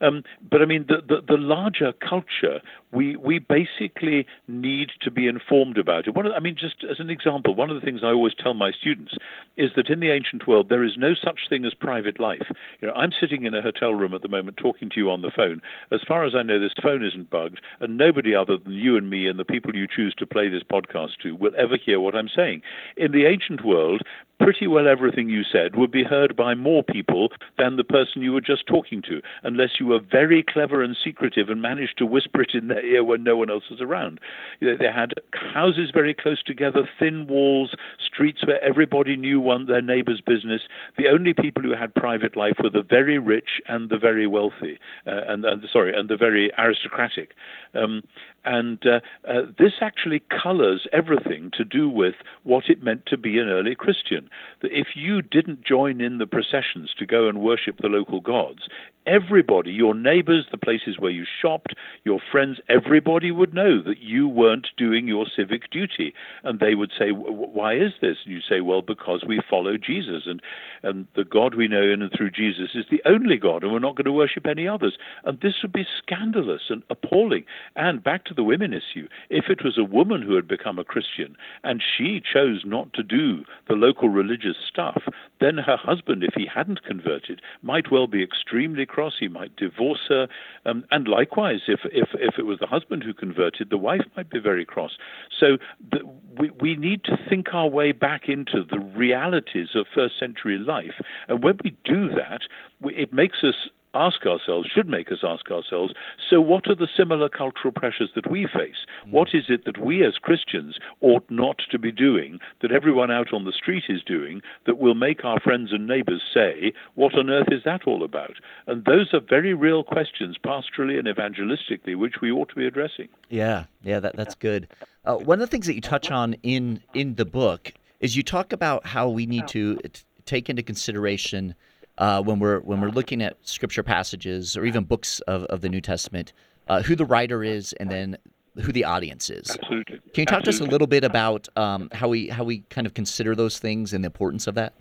Um, 0.00 0.22
but 0.50 0.62
I 0.62 0.66
mean, 0.66 0.86
the, 0.88 0.98
the, 1.06 1.22
the 1.26 1.38
larger 1.38 1.92
culture, 1.92 2.60
we 2.92 3.16
we 3.16 3.38
basically 3.38 4.26
need 4.48 4.90
to 5.02 5.10
be 5.10 5.26
informed 5.26 5.78
about 5.78 6.06
it. 6.06 6.14
One 6.14 6.26
of, 6.26 6.32
I 6.32 6.40
mean, 6.40 6.56
just 6.58 6.84
as 6.88 7.00
an 7.00 7.10
example, 7.10 7.54
one 7.54 7.70
of 7.70 7.80
the 7.80 7.84
things 7.84 8.00
I 8.02 8.08
always 8.08 8.34
tell 8.34 8.54
my 8.54 8.70
students 8.72 9.14
is 9.56 9.70
that 9.76 9.88
in 9.88 10.00
the 10.00 10.10
ancient 10.10 10.46
world 10.46 10.68
there 10.68 10.84
is 10.84 10.92
no 10.96 11.14
such 11.14 11.40
thing 11.48 11.64
as 11.64 11.74
private 11.74 12.20
life. 12.20 12.46
You 12.80 12.88
know, 12.88 12.94
I'm 12.94 13.12
sitting 13.18 13.44
in 13.44 13.54
a 13.54 13.62
hotel 13.62 13.94
room 13.94 14.14
at 14.14 14.22
the 14.22 14.28
moment 14.28 14.56
talking 14.56 14.90
to 14.90 14.96
you 14.96 15.10
on 15.10 15.22
the 15.22 15.32
phone. 15.34 15.60
As 15.90 16.00
far 16.06 16.24
as 16.24 16.34
I 16.34 16.42
know, 16.42 16.60
this 16.60 16.72
phone 16.82 17.04
isn't 17.04 17.30
bugged, 17.30 17.60
and 17.80 17.96
nobody 17.96 18.34
other 18.34 18.56
than 18.56 18.72
you 18.72 18.96
and 18.96 19.10
me 19.10 19.26
and 19.26 19.38
the 19.38 19.44
people 19.44 19.74
you 19.74 19.86
choose 19.86 20.14
to 20.18 20.26
play 20.26 20.48
this 20.48 20.62
podcast 20.62 21.16
to 21.22 21.34
will 21.34 21.52
ever 21.58 21.76
hear 21.76 22.00
what 22.00 22.14
I'm 22.14 22.28
saying. 22.34 22.62
In 22.96 23.12
the 23.12 23.26
ancient 23.26 23.64
world, 23.64 24.02
pretty 24.44 24.66
well 24.66 24.86
everything 24.86 25.30
you 25.30 25.42
said 25.42 25.74
would 25.74 25.90
be 25.90 26.04
heard 26.04 26.36
by 26.36 26.54
more 26.54 26.82
people 26.82 27.30
than 27.56 27.76
the 27.76 27.84
person 27.84 28.20
you 28.20 28.30
were 28.30 28.42
just 28.42 28.66
talking 28.66 29.00
to, 29.00 29.22
unless 29.42 29.80
you 29.80 29.86
were 29.86 30.00
very 30.00 30.44
clever 30.46 30.82
and 30.82 30.94
secretive 31.02 31.48
and 31.48 31.62
managed 31.62 31.96
to 31.96 32.04
whisper 32.04 32.42
it 32.42 32.50
in 32.52 32.68
their 32.68 32.84
ear 32.84 33.02
when 33.02 33.24
no 33.24 33.38
one 33.38 33.50
else 33.50 33.64
was 33.70 33.80
around. 33.80 34.20
They 34.60 34.92
had 34.94 35.14
houses 35.32 35.90
very 35.94 36.12
close 36.12 36.42
together, 36.42 36.86
thin 36.98 37.26
walls, 37.26 37.74
streets 38.04 38.46
where 38.46 38.62
everybody 38.62 39.16
knew 39.16 39.40
one 39.40 39.64
their 39.64 39.80
neighbor's 39.80 40.20
business. 40.20 40.60
The 40.98 41.08
only 41.08 41.32
people 41.32 41.62
who 41.62 41.74
had 41.74 41.94
private 41.94 42.36
life 42.36 42.56
were 42.62 42.68
the 42.68 42.82
very 42.82 43.18
rich 43.18 43.62
and 43.66 43.88
the 43.88 43.98
very 43.98 44.26
wealthy, 44.26 44.78
uh, 45.06 45.22
and, 45.26 45.42
and 45.46 45.64
sorry, 45.72 45.98
and 45.98 46.10
the 46.10 46.18
very 46.18 46.52
aristocratic. 46.58 47.30
Um, 47.72 48.02
and 48.44 48.84
uh, 48.86 49.00
uh, 49.28 49.42
this 49.58 49.74
actually 49.80 50.22
colors 50.42 50.86
everything 50.92 51.50
to 51.56 51.64
do 51.64 51.88
with 51.88 52.14
what 52.42 52.64
it 52.68 52.82
meant 52.82 53.06
to 53.06 53.16
be 53.16 53.38
an 53.38 53.48
early 53.48 53.74
Christian. 53.74 54.28
That 54.62 54.72
if 54.72 54.88
you 54.94 55.22
didn't 55.22 55.64
join 55.64 56.00
in 56.00 56.18
the 56.18 56.26
processions 56.26 56.92
to 56.98 57.06
go 57.06 57.28
and 57.28 57.40
worship 57.40 57.78
the 57.80 57.88
local 57.88 58.20
gods, 58.20 58.68
everybody, 59.06 59.70
your 59.70 59.94
neighbors, 59.94 60.46
the 60.50 60.58
places 60.58 60.98
where 60.98 61.10
you 61.10 61.24
shopped, 61.40 61.74
your 62.04 62.20
friends, 62.32 62.58
everybody 62.68 63.30
would 63.30 63.54
know 63.54 63.82
that 63.82 63.98
you 64.00 64.28
weren't 64.28 64.68
doing 64.76 65.06
your 65.06 65.26
civic 65.34 65.70
duty. 65.70 66.14
And 66.42 66.60
they 66.60 66.74
would 66.74 66.92
say, 66.98 67.10
Why 67.10 67.74
is 67.74 67.92
this? 68.00 68.18
And 68.24 68.34
you 68.34 68.40
say, 68.40 68.60
Well, 68.60 68.82
because 68.82 69.24
we 69.26 69.40
follow 69.48 69.76
Jesus. 69.76 70.22
And, 70.26 70.40
and 70.82 71.06
the 71.16 71.24
God 71.24 71.54
we 71.54 71.68
know 71.68 71.82
in 71.82 72.02
and 72.02 72.12
through 72.16 72.30
Jesus 72.30 72.70
is 72.74 72.86
the 72.90 73.02
only 73.04 73.36
God, 73.36 73.62
and 73.62 73.72
we're 73.72 73.78
not 73.78 73.96
going 73.96 74.04
to 74.04 74.12
worship 74.12 74.46
any 74.46 74.66
others. 74.66 74.96
And 75.24 75.40
this 75.40 75.54
would 75.62 75.72
be 75.72 75.86
scandalous 75.98 76.62
and 76.68 76.82
appalling. 76.90 77.44
And 77.76 78.02
back 78.02 78.24
to 78.26 78.33
the 78.36 78.44
women 78.44 78.72
issue 78.72 79.08
if 79.30 79.46
it 79.48 79.64
was 79.64 79.78
a 79.78 79.84
woman 79.84 80.22
who 80.22 80.34
had 80.34 80.48
become 80.48 80.78
a 80.78 80.84
Christian 80.84 81.36
and 81.62 81.82
she 81.82 82.20
chose 82.20 82.62
not 82.64 82.92
to 82.94 83.02
do 83.02 83.44
the 83.68 83.74
local 83.74 84.08
religious 84.08 84.56
stuff, 84.68 85.02
then 85.40 85.58
her 85.58 85.76
husband, 85.76 86.22
if 86.22 86.34
he 86.34 86.46
hadn't 86.46 86.84
converted, 86.84 87.40
might 87.62 87.90
well 87.90 88.06
be 88.06 88.22
extremely 88.22 88.86
cross. 88.86 89.14
He 89.18 89.28
might 89.28 89.56
divorce 89.56 90.06
her. 90.08 90.28
Um, 90.66 90.84
and 90.90 91.08
likewise, 91.08 91.60
if, 91.68 91.80
if, 91.84 92.08
if 92.14 92.38
it 92.38 92.46
was 92.46 92.58
the 92.58 92.66
husband 92.66 93.02
who 93.02 93.14
converted, 93.14 93.70
the 93.70 93.78
wife 93.78 94.02
might 94.16 94.30
be 94.30 94.38
very 94.38 94.64
cross. 94.64 94.92
So 95.38 95.58
the, 95.90 96.00
we, 96.38 96.50
we 96.60 96.76
need 96.76 97.04
to 97.04 97.18
think 97.28 97.52
our 97.52 97.68
way 97.68 97.92
back 97.92 98.28
into 98.28 98.64
the 98.68 98.78
realities 98.78 99.68
of 99.74 99.86
first 99.94 100.18
century 100.18 100.58
life. 100.58 100.94
And 101.28 101.42
when 101.42 101.58
we 101.62 101.76
do 101.84 102.08
that, 102.10 102.42
we, 102.80 102.94
it 102.94 103.12
makes 103.12 103.38
us 103.42 103.54
ask 103.94 104.26
ourselves, 104.26 104.68
should 104.72 104.88
make 104.88 105.10
us 105.10 105.18
ask 105.22 105.50
ourselves, 105.50 105.94
so 106.28 106.40
what 106.40 106.68
are 106.68 106.74
the 106.74 106.88
similar 106.96 107.28
cultural 107.28 107.72
pressures 107.72 108.10
that 108.14 108.30
we 108.30 108.46
face? 108.46 108.86
What 109.08 109.28
is 109.32 109.44
it 109.48 109.64
that 109.64 109.78
we 109.78 110.04
as 110.04 110.18
Christians 110.18 110.78
ought 111.00 111.24
not 111.30 111.60
to 111.70 111.78
be 111.78 111.92
doing, 111.92 112.38
that 112.60 112.72
everyone 112.72 113.10
out 113.10 113.32
on 113.32 113.44
the 113.44 113.52
street 113.52 113.84
is 113.88 114.02
doing, 114.02 114.42
that 114.66 114.78
will 114.78 114.94
make 114.94 115.24
our 115.24 115.40
friends 115.40 115.72
and 115.72 115.86
neighbors 115.86 116.22
say, 116.32 116.72
what 116.94 117.14
on 117.14 117.30
earth 117.30 117.48
is 117.50 117.62
that 117.64 117.82
all 117.86 118.02
about? 118.02 118.34
And 118.66 118.84
those 118.84 119.14
are 119.14 119.20
very 119.20 119.54
real 119.54 119.84
questions, 119.84 120.36
pastorally 120.44 120.98
and 120.98 121.08
evangelistically, 121.08 121.96
which 121.96 122.20
we 122.20 122.30
ought 122.30 122.48
to 122.50 122.54
be 122.54 122.66
addressing. 122.66 123.08
Yeah, 123.28 123.64
yeah, 123.82 124.00
that 124.00 124.16
that's 124.16 124.34
good. 124.34 124.68
Uh, 125.04 125.16
one 125.16 125.40
of 125.40 125.48
the 125.48 125.50
things 125.50 125.66
that 125.66 125.74
you 125.74 125.80
touch 125.80 126.10
on 126.10 126.34
in 126.42 126.82
in 126.94 127.14
the 127.16 127.24
book 127.24 127.72
is 128.00 128.16
you 128.16 128.22
talk 128.22 128.52
about 128.52 128.86
how 128.86 129.08
we 129.08 129.26
need 129.26 129.46
to 129.48 129.76
t- 129.76 130.02
take 130.26 130.50
into 130.50 130.62
consideration 130.62 131.54
uh, 131.98 132.22
when 132.22 132.38
we're 132.38 132.60
when 132.60 132.80
we're 132.80 132.90
looking 132.90 133.22
at 133.22 133.36
scripture 133.42 133.82
passages 133.82 134.56
or 134.56 134.64
even 134.64 134.84
books 134.84 135.20
of, 135.20 135.44
of 135.44 135.60
the 135.60 135.68
New 135.68 135.80
Testament, 135.80 136.32
uh, 136.68 136.82
who 136.82 136.96
the 136.96 137.04
writer 137.04 137.44
is, 137.44 137.72
and 137.74 137.90
then 137.90 138.16
who 138.56 138.72
the 138.72 138.84
audience 138.84 139.30
is. 139.30 139.50
Absolutely. 139.50 140.00
Can 140.12 140.22
you 140.22 140.26
talk 140.26 140.44
to 140.44 140.50
us 140.50 140.60
a 140.60 140.64
little 140.64 140.86
bit 140.86 141.04
about 141.04 141.48
um, 141.56 141.88
how 141.92 142.08
we 142.08 142.28
how 142.28 142.44
we 142.44 142.60
kind 142.70 142.86
of 142.86 142.94
consider 142.94 143.34
those 143.34 143.58
things 143.58 143.92
and 143.92 144.04
the 144.04 144.06
importance 144.06 144.46
of 144.46 144.54
that? 144.54 144.74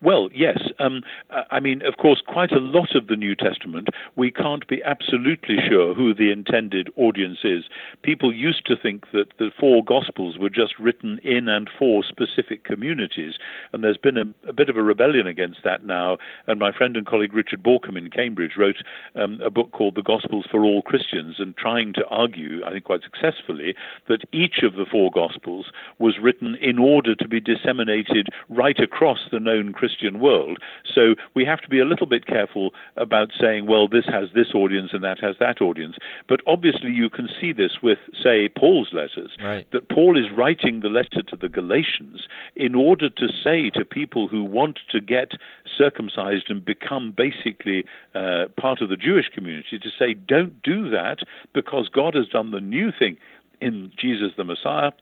Well, 0.00 0.28
yes. 0.34 0.58
Um, 0.78 1.02
I 1.50 1.60
mean, 1.60 1.82
of 1.82 1.96
course, 1.96 2.22
quite 2.26 2.52
a 2.52 2.58
lot 2.58 2.94
of 2.94 3.06
the 3.06 3.16
New 3.16 3.34
Testament, 3.34 3.88
we 4.16 4.30
can't 4.30 4.66
be 4.68 4.82
absolutely 4.82 5.56
sure 5.68 5.94
who 5.94 6.14
the 6.14 6.30
intended 6.30 6.88
audience 6.96 7.38
is. 7.44 7.64
People 8.02 8.32
used 8.32 8.66
to 8.66 8.76
think 8.76 9.10
that 9.12 9.26
the 9.38 9.50
four 9.58 9.84
Gospels 9.84 10.38
were 10.38 10.50
just 10.50 10.78
written 10.78 11.18
in 11.22 11.48
and 11.48 11.70
for 11.78 12.02
specific 12.02 12.64
communities, 12.64 13.34
and 13.72 13.82
there's 13.82 13.96
been 13.96 14.18
a, 14.18 14.48
a 14.48 14.52
bit 14.52 14.68
of 14.68 14.76
a 14.76 14.82
rebellion 14.82 15.26
against 15.26 15.60
that 15.64 15.84
now. 15.84 16.18
And 16.46 16.58
my 16.58 16.72
friend 16.72 16.96
and 16.96 17.06
colleague 17.06 17.34
Richard 17.34 17.62
Bauckham 17.62 17.96
in 17.96 18.10
Cambridge 18.10 18.56
wrote 18.58 18.82
um, 19.14 19.40
a 19.40 19.50
book 19.50 19.72
called 19.72 19.94
The 19.94 20.02
Gospels 20.02 20.46
for 20.50 20.64
All 20.64 20.82
Christians, 20.82 21.36
and 21.38 21.56
trying 21.56 21.92
to 21.94 22.06
argue, 22.08 22.64
I 22.64 22.70
think 22.72 22.84
quite 22.84 23.02
successfully, 23.02 23.74
that 24.08 24.24
each 24.32 24.62
of 24.62 24.74
the 24.74 24.86
four 24.90 25.10
Gospels 25.10 25.66
was 25.98 26.18
written 26.20 26.56
in 26.60 26.78
order 26.78 27.14
to 27.14 27.28
be 27.28 27.40
disseminated 27.40 28.28
right 28.48 28.78
across 28.78 29.18
the 29.30 29.40
known 29.40 29.72
Christian 29.72 29.93
world. 30.02 30.58
So 30.94 31.14
we 31.34 31.44
have 31.44 31.60
to 31.62 31.68
be 31.68 31.80
a 31.80 31.84
little 31.84 32.06
bit 32.06 32.26
careful 32.26 32.72
about 32.96 33.30
saying, 33.38 33.66
well, 33.66 33.88
this 33.88 34.04
has 34.06 34.28
this 34.34 34.54
audience 34.54 34.90
and 34.92 35.02
that 35.04 35.18
has 35.20 35.36
that 35.40 35.60
audience. 35.60 35.96
But 36.28 36.40
obviously, 36.46 36.90
you 36.90 37.10
can 37.10 37.28
see 37.40 37.52
this 37.52 37.78
with, 37.82 37.98
say, 38.22 38.48
Paul's 38.48 38.90
letters, 38.92 39.32
right. 39.42 39.66
that 39.72 39.88
Paul 39.88 40.18
is 40.18 40.30
writing 40.36 40.80
the 40.80 40.88
letter 40.88 41.22
to 41.28 41.36
the 41.36 41.48
Galatians 41.48 42.26
in 42.56 42.74
order 42.74 43.08
to 43.08 43.28
say 43.42 43.70
to 43.70 43.84
people 43.84 44.28
who 44.28 44.44
want 44.44 44.78
to 44.90 45.00
get 45.00 45.32
circumcised 45.76 46.46
and 46.48 46.64
become 46.64 47.14
basically 47.16 47.84
uh, 48.14 48.46
part 48.58 48.80
of 48.80 48.88
the 48.88 48.96
Jewish 48.96 49.26
community, 49.34 49.78
to 49.78 49.90
say, 49.98 50.14
don't 50.14 50.62
do 50.62 50.90
that 50.90 51.18
because 51.52 51.88
God 51.88 52.14
has 52.14 52.28
done 52.28 52.50
the 52.50 52.60
new 52.60 52.90
thing 52.96 53.16
in 53.60 53.90
Jesus 53.98 54.32
the 54.36 54.44
Messiah 54.44 54.92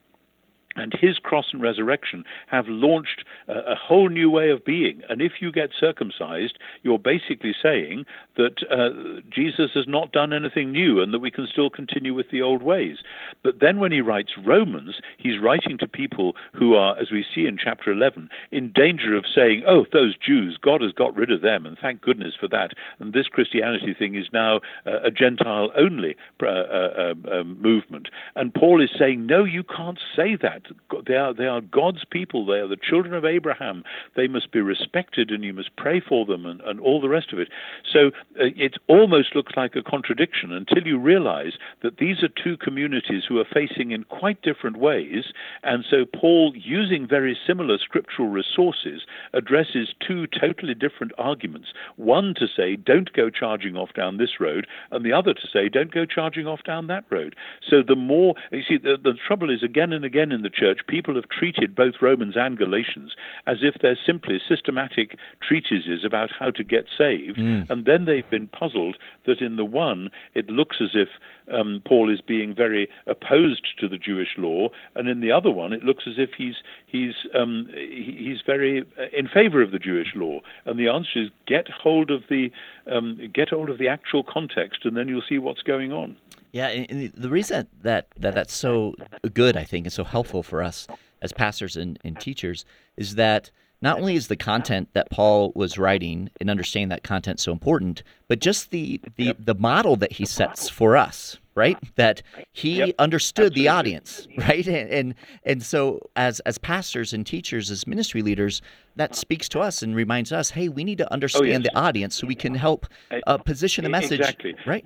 and 0.76 0.92
his 0.98 1.18
cross 1.18 1.46
and 1.52 1.62
resurrection 1.62 2.24
have 2.46 2.66
launched 2.68 3.24
a, 3.48 3.74
whole 3.74 4.08
new 4.08 4.30
way 4.30 4.50
of 4.50 4.64
being. 4.64 5.02
And 5.08 5.20
if 5.20 5.32
you 5.40 5.50
get 5.50 5.70
circumcised, 5.78 6.58
you're 6.82 6.98
basically 6.98 7.54
saying 7.60 8.04
that 8.36 8.62
uh, 8.70 9.20
Jesus 9.30 9.70
has 9.74 9.86
not 9.86 10.12
done 10.12 10.32
anything 10.32 10.72
new 10.72 11.00
and 11.00 11.12
that 11.12 11.18
we 11.18 11.30
can 11.30 11.46
still 11.50 11.70
continue 11.70 12.14
with 12.14 12.30
the 12.30 12.42
old 12.42 12.62
ways. 12.62 12.98
But 13.42 13.60
then 13.60 13.78
when 13.78 13.92
he 13.92 14.00
writes 14.00 14.32
Romans, 14.44 14.96
he's 15.18 15.40
writing 15.40 15.78
to 15.78 15.88
people 15.88 16.34
who 16.52 16.74
are, 16.74 16.98
as 16.98 17.10
we 17.10 17.24
see 17.34 17.46
in 17.46 17.58
chapter 17.62 17.92
11, 17.92 18.28
in 18.50 18.72
danger 18.72 19.16
of 19.16 19.24
saying, 19.32 19.64
oh, 19.66 19.86
those 19.92 20.16
Jews, 20.16 20.58
God 20.60 20.80
has 20.80 20.92
got 20.92 21.14
rid 21.16 21.30
of 21.30 21.42
them, 21.42 21.66
and 21.66 21.76
thank 21.80 22.00
goodness 22.00 22.34
for 22.38 22.48
that. 22.48 22.70
And 22.98 23.12
this 23.12 23.26
Christianity 23.26 23.94
thing 23.98 24.14
is 24.14 24.26
now 24.32 24.60
uh, 24.86 25.00
a 25.04 25.10
Gentile 25.10 25.70
only 25.76 26.16
uh, 26.42 26.46
uh 26.46 27.12
um, 27.12 27.24
um, 27.30 27.60
movement. 27.60 28.08
And 28.36 28.54
Paul 28.54 28.82
is 28.82 28.90
saying, 28.98 29.26
no, 29.26 29.44
you 29.44 29.62
can't 29.62 29.98
say 30.16 30.36
that. 30.40 30.62
They 31.06 31.14
are, 31.14 31.34
they 31.34 31.46
are 31.46 31.60
God's 31.60 32.04
people. 32.10 32.46
They 32.46 32.58
are 32.58 32.68
the 32.68 32.76
children 32.76 33.14
of 33.14 33.24
Abraham. 33.24 33.84
They 34.16 34.28
must 34.28 34.52
be 34.52 34.60
respected 34.60 35.30
and 35.30 35.44
you 35.44 35.52
must 35.52 35.74
pray 35.76 36.00
for 36.00 36.24
them 36.26 36.46
and, 36.46 36.60
and 36.62 36.80
all 36.80 37.00
the 37.00 37.08
rest 37.08 37.32
of 37.32 37.38
it. 37.38 37.48
So 37.90 38.10
it 38.34 38.74
almost 38.88 39.34
looks 39.34 39.52
like 39.56 39.76
a 39.76 39.82
contradiction 39.82 40.52
until 40.52 40.86
you 40.86 40.98
realize 40.98 41.52
that 41.82 41.98
these 41.98 42.22
are 42.22 42.28
two 42.28 42.56
communities 42.56 43.24
who 43.28 43.38
are 43.38 43.44
facing 43.52 43.90
in 43.90 44.04
quite 44.04 44.40
different 44.42 44.78
ways. 44.78 45.24
And 45.62 45.84
so 45.88 46.04
Paul, 46.04 46.52
using 46.56 47.06
very 47.06 47.36
similar 47.46 47.78
scriptural 47.78 48.28
resources, 48.28 49.02
addresses 49.32 49.94
two 50.06 50.26
totally 50.26 50.74
different 50.74 51.12
arguments. 51.18 51.68
One 51.96 52.34
to 52.38 52.46
say, 52.46 52.76
don't 52.76 53.12
go 53.12 53.30
charging 53.30 53.76
off 53.76 53.90
down 53.94 54.16
this 54.16 54.40
road, 54.40 54.66
and 54.90 55.04
the 55.04 55.12
other 55.12 55.34
to 55.34 55.46
say, 55.52 55.68
don't 55.68 55.92
go 55.92 56.04
charging 56.04 56.46
off 56.46 56.62
down 56.64 56.86
that 56.86 57.04
road. 57.10 57.36
So 57.68 57.82
the 57.86 57.96
more, 57.96 58.34
you 58.50 58.62
see, 58.66 58.78
the, 58.78 58.96
the 59.02 59.14
trouble 59.26 59.50
is 59.50 59.62
again 59.62 59.92
and 59.92 60.04
again 60.04 60.32
in 60.32 60.42
the 60.42 60.50
church, 60.50 60.80
people 60.88 61.14
have 61.14 61.28
treated 61.28 61.74
both 61.74 61.94
Romans 62.00 62.34
and 62.36 62.56
Galatians 62.58 63.14
as 63.46 63.58
if 63.62 63.74
they're 63.80 63.98
simply 64.04 64.40
systematic 64.48 65.16
treatises 65.46 66.04
about 66.04 66.30
how 66.38 66.50
to 66.50 66.64
get 66.64 66.86
saved, 66.96 67.38
mm. 67.38 67.68
and 67.70 67.84
then 67.84 68.04
they've 68.12 68.30
been 68.30 68.48
puzzled 68.48 68.96
that 69.26 69.40
in 69.40 69.56
the 69.56 69.64
one 69.64 70.10
it 70.34 70.48
looks 70.48 70.76
as 70.80 70.90
if 70.94 71.08
um, 71.52 71.82
Paul 71.86 72.12
is 72.12 72.20
being 72.20 72.54
very 72.54 72.88
opposed 73.06 73.66
to 73.80 73.88
the 73.88 73.98
Jewish 73.98 74.34
law, 74.36 74.68
and 74.94 75.08
in 75.08 75.20
the 75.20 75.32
other 75.32 75.50
one 75.50 75.72
it 75.72 75.82
looks 75.82 76.04
as 76.06 76.14
if 76.18 76.30
he's 76.36 76.56
he's 76.86 77.14
um, 77.34 77.68
he's 77.74 78.42
very 78.44 78.82
uh, 78.98 79.04
in 79.12 79.28
favor 79.28 79.62
of 79.62 79.70
the 79.70 79.78
Jewish 79.78 80.14
law. 80.14 80.40
And 80.66 80.78
the 80.78 80.88
answer 80.88 81.22
is 81.22 81.30
get 81.46 81.68
hold 81.68 82.10
of 82.10 82.22
the 82.28 82.50
um, 82.86 83.18
get 83.32 83.48
hold 83.48 83.70
of 83.70 83.78
the 83.78 83.88
actual 83.88 84.22
context, 84.22 84.84
and 84.84 84.96
then 84.96 85.08
you'll 85.08 85.22
see 85.28 85.38
what's 85.38 85.62
going 85.62 85.92
on. 85.92 86.16
Yeah, 86.52 86.68
and 86.68 87.10
the 87.14 87.30
reason 87.30 87.66
that, 87.80 88.08
that 88.18 88.34
that's 88.34 88.52
so 88.52 88.94
good, 89.32 89.56
I 89.56 89.64
think, 89.64 89.86
and 89.86 89.92
so 89.92 90.04
helpful 90.04 90.42
for 90.42 90.62
us 90.62 90.86
as 91.22 91.32
pastors 91.32 91.78
and, 91.78 91.98
and 92.04 92.20
teachers 92.20 92.66
is 92.98 93.14
that 93.14 93.50
not 93.82 93.98
only 93.98 94.14
is 94.14 94.28
the 94.28 94.36
content 94.36 94.88
that 94.94 95.10
Paul 95.10 95.52
was 95.54 95.76
writing 95.76 96.30
and 96.40 96.48
understanding 96.48 96.88
that 96.90 97.02
content 97.02 97.40
so 97.40 97.52
important, 97.52 98.02
but 98.28 98.40
just 98.40 98.70
the 98.70 99.00
the, 99.16 99.24
yep. 99.24 99.36
the 99.40 99.54
model 99.54 99.96
that 99.96 100.12
he 100.12 100.24
sets 100.24 100.68
for 100.68 100.96
us, 100.96 101.36
right? 101.54 101.76
That 101.96 102.22
he 102.52 102.78
yep. 102.78 102.94
understood 102.98 103.52
Absolutely. 103.52 103.62
the 103.62 103.68
audience, 103.68 104.28
right? 104.38 104.66
And, 104.66 104.90
and 104.90 105.14
and 105.44 105.62
so 105.62 106.00
as 106.16 106.40
as 106.40 106.58
pastors 106.58 107.12
and 107.12 107.26
teachers, 107.26 107.70
as 107.70 107.86
ministry 107.86 108.22
leaders, 108.22 108.62
that 108.96 109.14
speaks 109.14 109.48
to 109.50 109.60
us 109.60 109.82
and 109.82 109.96
reminds 109.96 110.32
us, 110.32 110.50
hey, 110.50 110.68
we 110.68 110.84
need 110.84 110.98
to 110.98 111.12
understand 111.12 111.46
oh, 111.46 111.50
yes. 111.50 111.62
the 111.62 111.76
audience 111.76 112.16
so 112.16 112.26
we 112.26 112.34
can 112.34 112.54
help 112.54 112.86
uh, 113.26 113.38
position 113.38 113.84
the 113.84 113.90
message, 113.90 114.20
exactly. 114.20 114.54
right? 114.66 114.84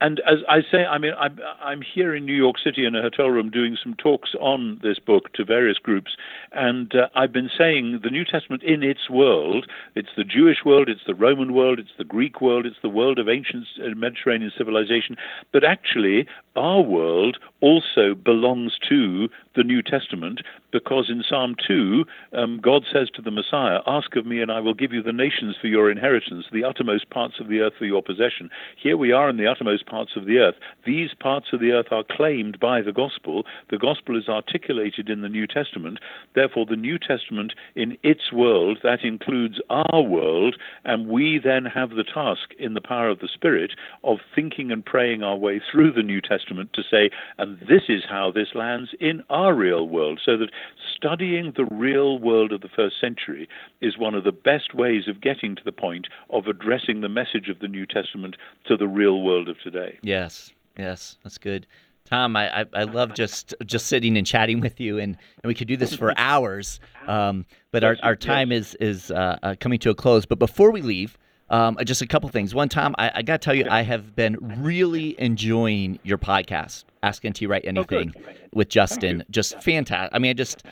and 0.00 0.20
as 0.20 0.38
I 0.48 0.60
say, 0.70 0.84
I 0.84 0.98
mean, 0.98 1.12
I'm, 1.18 1.38
I'm 1.60 1.82
here 1.82 2.14
in 2.14 2.24
New 2.24 2.34
York 2.34 2.56
City 2.62 2.86
in 2.86 2.94
a 2.94 3.02
hotel 3.02 3.28
room 3.28 3.50
doing 3.50 3.76
some 3.82 3.94
talks 3.94 4.34
on 4.40 4.80
this 4.82 4.98
book 4.98 5.32
to 5.34 5.44
various 5.44 5.78
groups, 5.78 6.16
and 6.52 6.94
uh, 6.94 7.08
I've 7.14 7.32
been 7.32 7.50
saying 7.56 8.00
the 8.02 8.10
New 8.10 8.24
Testament 8.24 8.62
in 8.62 8.82
its 8.82 9.10
world, 9.10 9.66
it's 9.94 10.08
the 10.16 10.24
Jewish 10.24 10.58
world, 10.64 10.88
it's 10.88 11.04
the 11.06 11.14
Roman 11.14 11.54
world, 11.54 11.78
it's 11.78 11.96
the 11.98 12.04
Greek 12.04 12.40
world, 12.40 12.66
it's 12.66 12.76
the 12.82 12.88
world 12.88 13.18
of 13.18 13.28
ancient 13.28 13.66
uh, 13.82 13.94
Mediterranean 13.94 14.52
civilization, 14.56 15.16
but 15.52 15.64
actually 15.64 16.26
our 16.54 16.80
world 16.80 17.38
also 17.60 18.14
belongs 18.14 18.78
to 18.88 19.28
the 19.54 19.64
New 19.64 19.82
Testament 19.82 20.40
because 20.70 21.06
in 21.08 21.24
Psalm 21.26 21.56
2, 21.66 22.04
um, 22.34 22.60
God 22.62 22.84
says 22.92 23.08
to 23.14 23.22
the 23.22 23.30
Messiah, 23.30 23.78
Ask 23.86 24.14
of 24.14 24.26
me, 24.26 24.42
and 24.42 24.52
I 24.52 24.60
will 24.60 24.74
give 24.74 24.92
you 24.92 25.02
the 25.02 25.12
nations 25.12 25.56
for 25.58 25.68
your 25.68 25.90
inheritance, 25.90 26.44
the 26.52 26.64
uttermost 26.64 27.08
parts 27.08 27.36
of 27.40 27.48
the 27.48 27.60
earth 27.60 27.72
for 27.78 27.86
your 27.86 28.02
possession. 28.02 28.50
Here 28.76 28.96
we 28.96 29.10
are 29.12 29.30
in 29.30 29.38
the 29.38 29.46
uttermost 29.46 29.86
parts 29.86 30.12
of 30.16 30.26
the 30.26 30.38
earth. 30.38 30.56
These 30.84 31.10
parts 31.18 31.46
of 31.52 31.60
the 31.60 31.72
earth 31.72 31.86
are 31.90 32.04
claimed 32.04 32.60
by 32.60 32.82
the 32.82 32.92
gospel. 32.92 33.44
The 33.70 33.78
gospel 33.78 34.18
is 34.18 34.28
articulated 34.28 35.08
in 35.08 35.22
the 35.22 35.30
New 35.30 35.46
Testament. 35.46 35.98
Therefore, 36.34 36.66
the 36.66 36.76
New 36.76 36.98
Testament 36.98 37.54
in 37.74 37.96
its 38.02 38.32
world, 38.32 38.78
that 38.82 39.02
includes 39.02 39.60
our 39.70 40.02
world, 40.02 40.56
and 40.84 41.08
we 41.08 41.40
then 41.42 41.64
have 41.64 41.90
the 41.90 42.04
task 42.04 42.50
in 42.58 42.74
the 42.74 42.80
power 42.82 43.08
of 43.08 43.20
the 43.20 43.28
Spirit 43.32 43.72
of 44.04 44.18
thinking 44.34 44.70
and 44.70 44.84
praying 44.84 45.22
our 45.22 45.36
way 45.36 45.60
through 45.70 45.92
the 45.92 46.02
New 46.02 46.20
Testament 46.20 46.70
to 46.74 46.82
say, 46.82 47.10
and 47.38 47.55
this 47.60 47.82
is 47.88 48.02
how 48.08 48.30
this 48.30 48.48
lands 48.54 48.90
in 49.00 49.22
our 49.30 49.54
real 49.54 49.88
world, 49.88 50.20
so 50.24 50.36
that 50.36 50.50
studying 50.94 51.52
the 51.56 51.64
real 51.64 52.18
world 52.18 52.52
of 52.52 52.60
the 52.60 52.68
first 52.68 52.96
century 53.00 53.48
is 53.80 53.98
one 53.98 54.14
of 54.14 54.24
the 54.24 54.32
best 54.32 54.74
ways 54.74 55.08
of 55.08 55.20
getting 55.20 55.54
to 55.56 55.62
the 55.64 55.72
point 55.72 56.06
of 56.30 56.46
addressing 56.46 57.00
the 57.00 57.08
message 57.08 57.48
of 57.48 57.58
the 57.60 57.68
New 57.68 57.86
Testament 57.86 58.36
to 58.66 58.76
the 58.76 58.88
real 58.88 59.22
world 59.22 59.48
of 59.48 59.56
today. 59.60 59.98
Yes, 60.02 60.52
yes, 60.78 61.18
that's 61.22 61.38
good. 61.38 61.66
Tom, 62.04 62.36
I, 62.36 62.60
I, 62.60 62.64
I, 62.72 62.82
love 62.84 63.14
just 63.14 63.52
just 63.64 63.86
sitting 63.86 64.16
and 64.16 64.24
chatting 64.24 64.60
with 64.60 64.78
you, 64.78 64.98
and, 64.98 65.16
and 65.42 65.48
we 65.48 65.54
could 65.54 65.66
do 65.66 65.76
this 65.76 65.94
for 65.94 66.14
hours. 66.16 66.78
Um, 67.08 67.44
but 67.72 67.82
our, 67.82 67.96
our 68.02 68.14
time 68.14 68.52
is 68.52 68.76
is 68.80 69.10
uh, 69.10 69.38
uh, 69.42 69.54
coming 69.58 69.80
to 69.80 69.90
a 69.90 69.94
close. 69.94 70.24
But 70.24 70.38
before 70.38 70.70
we 70.70 70.82
leave, 70.82 71.18
um, 71.50 71.76
just 71.84 72.02
a 72.02 72.06
couple 72.06 72.28
things. 72.28 72.54
One, 72.54 72.68
Tom, 72.68 72.94
I, 72.98 73.10
I 73.16 73.22
got 73.22 73.40
to 73.40 73.44
tell 73.44 73.54
you, 73.54 73.66
I 73.70 73.82
have 73.82 74.16
been 74.16 74.36
really 74.60 75.18
enjoying 75.20 75.98
your 76.02 76.18
podcast, 76.18 76.84
Ask 77.02 77.26
NT 77.26 77.42
Wright 77.42 77.62
oh, 77.64 77.68
Anything, 77.68 78.14
oh, 78.16 78.32
with 78.52 78.68
Justin. 78.68 79.24
Just 79.30 79.60
fantastic. 79.62 80.14
I 80.14 80.18
mean, 80.18 80.30
I 80.30 80.34
just 80.34 80.64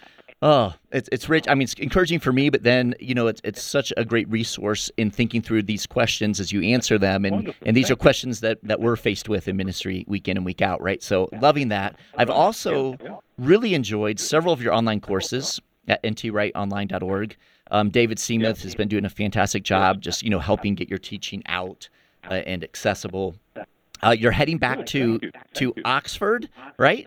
Oh, 0.42 0.74
it's 0.92 1.08
it's 1.10 1.26
rich. 1.26 1.46
I 1.48 1.54
mean, 1.54 1.62
it's 1.62 1.72
encouraging 1.74 2.18
for 2.18 2.30
me, 2.30 2.50
but 2.50 2.64
then 2.64 2.94
you 3.00 3.14
know, 3.14 3.28
it's 3.28 3.40
it's 3.44 3.62
such 3.62 3.94
a 3.96 4.04
great 4.04 4.28
resource 4.28 4.90
in 4.98 5.10
thinking 5.10 5.40
through 5.40 5.62
these 5.62 5.86
questions 5.86 6.38
as 6.38 6.52
you 6.52 6.62
answer 6.62 6.98
them, 6.98 7.24
and 7.24 7.36
Wonderful. 7.36 7.66
and 7.66 7.74
these 7.74 7.90
are 7.90 7.96
questions 7.96 8.40
that 8.40 8.58
that 8.62 8.78
we're 8.78 8.96
faced 8.96 9.26
with 9.26 9.48
in 9.48 9.56
ministry 9.56 10.04
week 10.06 10.28
in 10.28 10.36
and 10.36 10.44
week 10.44 10.60
out, 10.60 10.82
right? 10.82 11.02
So 11.02 11.30
loving 11.40 11.68
that. 11.68 11.96
I've 12.18 12.28
also 12.28 12.98
really 13.38 13.72
enjoyed 13.72 14.20
several 14.20 14.52
of 14.52 14.60
your 14.60 14.74
online 14.74 15.00
courses 15.00 15.60
at 15.88 16.02
ntwrightonline.org. 16.02 17.36
Um, 17.70 17.90
David 17.90 18.18
Seemuth 18.18 18.62
has 18.62 18.74
been 18.74 18.88
doing 18.88 19.04
a 19.04 19.10
fantastic 19.10 19.62
job, 19.62 20.00
just 20.00 20.22
you 20.22 20.30
know, 20.30 20.38
helping 20.38 20.74
get 20.74 20.88
your 20.88 20.98
teaching 20.98 21.42
out 21.46 21.88
uh, 22.30 22.34
and 22.34 22.62
accessible. 22.62 23.36
Uh, 24.02 24.10
you're 24.10 24.32
heading 24.32 24.58
back 24.58 24.84
to 24.86 25.20
to 25.54 25.74
Oxford, 25.84 26.48
right? 26.78 27.06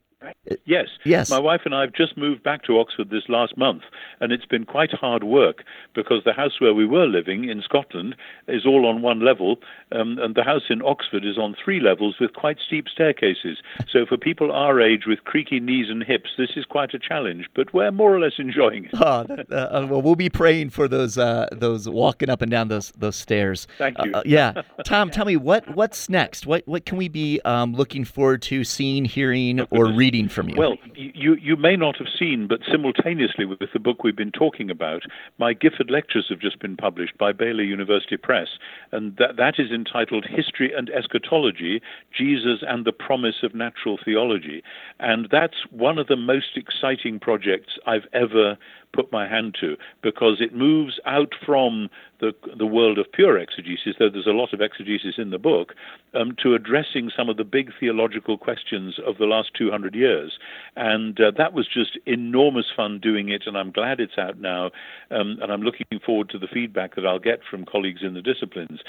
Yes. 0.66 0.88
Yes. 1.04 1.30
My 1.30 1.40
wife 1.40 1.62
and 1.66 1.74
I 1.76 1.82
have 1.82 1.94
just 1.94 2.18
moved 2.18 2.44
back 2.44 2.64
to 2.64 2.80
Oxford 2.80 3.10
this 3.10 3.24
last 3.30 3.58
month, 3.58 3.84
and 4.20 4.32
it's 4.32 4.46
been 4.46 4.66
quite 4.66 4.92
hard 4.92 5.24
work 5.24 5.64
because 5.94 6.24
the 6.26 6.34
house 6.34 6.60
where 6.60 6.74
we 6.74 6.86
were 6.86 7.08
living 7.08 7.50
in 7.50 7.62
Scotland 7.62 8.16
is 8.48 8.66
all 8.66 8.86
on 8.86 9.02
one 9.02 9.24
level, 9.24 9.58
um, 9.92 10.18
and 10.20 10.36
the 10.36 10.44
house 10.44 10.64
in 10.70 10.82
Oxford 10.82 11.26
is 11.26 11.38
on 11.38 11.56
three 11.64 11.80
levels 11.80 12.16
with 12.20 12.34
quite 12.34 12.58
steep 12.66 12.88
staircases. 12.88 13.58
So 13.92 14.06
for 14.06 14.18
people 14.18 14.52
our 14.52 14.82
age 14.82 15.06
with 15.06 15.24
creaky 15.24 15.60
knees 15.60 15.90
and 15.90 16.04
hips, 16.04 16.32
this 16.38 16.52
is 16.56 16.66
quite 16.66 16.94
a 16.94 17.00
challenge, 17.00 17.46
but 17.56 17.74
we're 17.74 17.92
more 17.92 18.14
or 18.16 18.20
less 18.20 18.34
enjoying 18.38 18.86
it. 18.86 18.92
Oh, 18.96 19.26
uh, 19.52 19.88
well, 19.90 20.02
we'll 20.02 20.16
be 20.16 20.30
praying 20.30 20.72
for 20.72 20.88
those 20.88 21.18
uh, 21.18 21.48
those 21.52 21.88
walking 21.88 22.30
up 22.30 22.42
and 22.42 22.52
down 22.52 22.68
those 22.68 22.92
those 22.98 23.16
stairs. 23.16 23.68
Thank 23.78 23.98
you. 24.04 24.14
Uh, 24.14 24.24
yeah, 24.26 24.62
Tom, 24.84 25.10
tell 25.10 25.26
me 25.26 25.38
what 25.38 25.76
what's 25.76 26.10
next? 26.10 26.46
What 26.46 26.68
what 26.68 26.86
can 26.86 26.98
we 26.98 27.08
be 27.08 27.40
um, 27.46 27.74
looking 27.74 28.04
forward 28.06 28.42
to 28.44 28.64
seeing, 28.64 29.06
hearing, 29.06 29.62
or 29.72 29.86
reading 29.88 30.17
from 30.26 30.50
you? 30.50 30.56
Well, 30.58 30.78
you 30.96 31.36
you 31.36 31.56
may 31.56 31.76
not 31.76 31.98
have 31.98 32.08
seen, 32.18 32.48
but 32.48 32.62
simultaneously 32.70 33.46
with 33.46 33.60
the 33.72 33.80
book 33.80 34.04
we've 34.04 34.16
been 34.16 34.32
talking 34.32 34.72
about, 34.72 35.04
my 35.38 35.54
Gifford 35.54 35.92
lectures 35.92 36.26
have 36.30 36.40
just 36.40 36.60
been 36.60 36.76
published 36.76 37.18
by 37.20 37.32
Baylor 37.32 37.64
University 37.64 38.18
Press, 38.18 38.48
and 38.92 39.16
that 39.18 39.38
that 39.38 39.56
is 39.60 39.72
entitled 39.72 40.26
History 40.26 40.74
and 40.76 40.90
Eschatology: 40.90 41.82
Jesus 42.12 42.64
and 42.68 42.86
the 42.86 42.92
Promise 42.92 43.44
of 43.44 43.54
Natural 43.54 44.00
Theology, 44.04 44.64
and 45.00 45.28
that's 45.32 45.68
one 45.70 46.00
of 46.00 46.08
the 46.08 46.16
most 46.16 46.58
exciting 46.58 47.20
projects 47.20 47.74
I've 47.86 48.08
ever 48.14 48.58
put 48.98 49.12
my 49.12 49.28
hand 49.28 49.56
to 49.62 49.78
because 50.02 50.38
it 50.42 50.56
moves 50.56 51.00
out 51.06 51.34
from 51.46 51.88
the 52.20 52.34
the 52.58 52.66
world 52.66 52.98
of 52.98 53.06
pure 53.12 53.38
exegesis, 53.38 53.96
though 54.00 54.10
there's 54.10 54.26
a 54.26 54.32
lot 54.32 54.52
of 54.52 54.60
exegesis 54.60 55.16
in 55.20 55.30
the 55.30 55.38
book, 55.38 55.76
um, 56.16 56.36
to 56.42 56.56
addressing 56.56 57.12
some 57.16 57.30
of 57.30 57.38
the 57.38 57.44
big 57.44 57.70
theological 57.80 58.40
questions 58.40 59.00
of 59.06 59.20
the 59.20 59.26
last 59.26 59.52
200 59.56 59.94
years, 59.94 60.40
and 60.76 61.20
uh, 61.22 61.32
that 61.38 61.54
was 61.54 61.68
just 61.68 62.00
enormous 62.08 62.66
fun 62.76 63.00
doing 63.00 63.30
it, 63.30 63.44
and 63.46 63.56
I'm 63.56 63.72
glad 63.72 64.00
it's 64.00 64.18
out 64.18 64.40
now, 64.40 64.72
um, 65.12 65.38
and 65.42 65.52
I'm 65.52 65.62
looking 65.62 65.86
forward 66.04 66.30
to 66.30 66.40
the 66.40 66.48
feedback 66.52 66.96
that 66.96 67.06
I'll 67.06 67.20
get 67.20 67.42
from 67.50 67.66
colleagues 67.66 68.02
in 68.02 68.16
the 68.16 68.22
disciplines. 68.22 68.80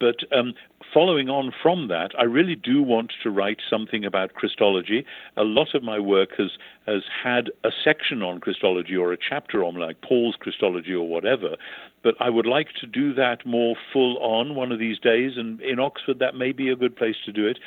But 0.00 0.16
um, 0.32 0.54
following 0.94 1.28
on 1.28 1.52
from 1.62 1.88
that, 1.88 2.12
I 2.18 2.22
really 2.22 2.56
do 2.56 2.82
want 2.82 3.12
to 3.22 3.30
write 3.30 3.58
something 3.68 4.04
about 4.04 4.34
Christology. 4.34 5.04
A 5.36 5.44
lot 5.44 5.74
of 5.74 5.82
my 5.82 5.98
work 5.98 6.30
has 6.38 6.52
has 6.86 7.02
had 7.22 7.50
a 7.64 7.70
section 7.84 8.22
on 8.22 8.40
Christology 8.40 8.96
or 8.96 9.12
a 9.12 9.18
chapter 9.18 9.57
on 9.64 9.76
like 9.76 10.00
Paul's 10.02 10.36
Christology 10.38 10.94
or 10.94 11.08
whatever, 11.08 11.56
but 12.02 12.14
I 12.20 12.30
would 12.30 12.46
like 12.46 12.68
to 12.80 12.86
do 12.86 13.14
that 13.14 13.44
more 13.46 13.76
full 13.92 14.18
on 14.18 14.54
one 14.54 14.72
of 14.72 14.78
these 14.78 14.98
days, 14.98 15.32
and 15.36 15.60
in 15.60 15.78
Oxford 15.78 16.18
that 16.20 16.34
may 16.34 16.52
be 16.52 16.68
a 16.68 16.76
good 16.76 16.96
place 16.96 17.16
to 17.24 17.32
do 17.32 17.46
it. 17.46 17.58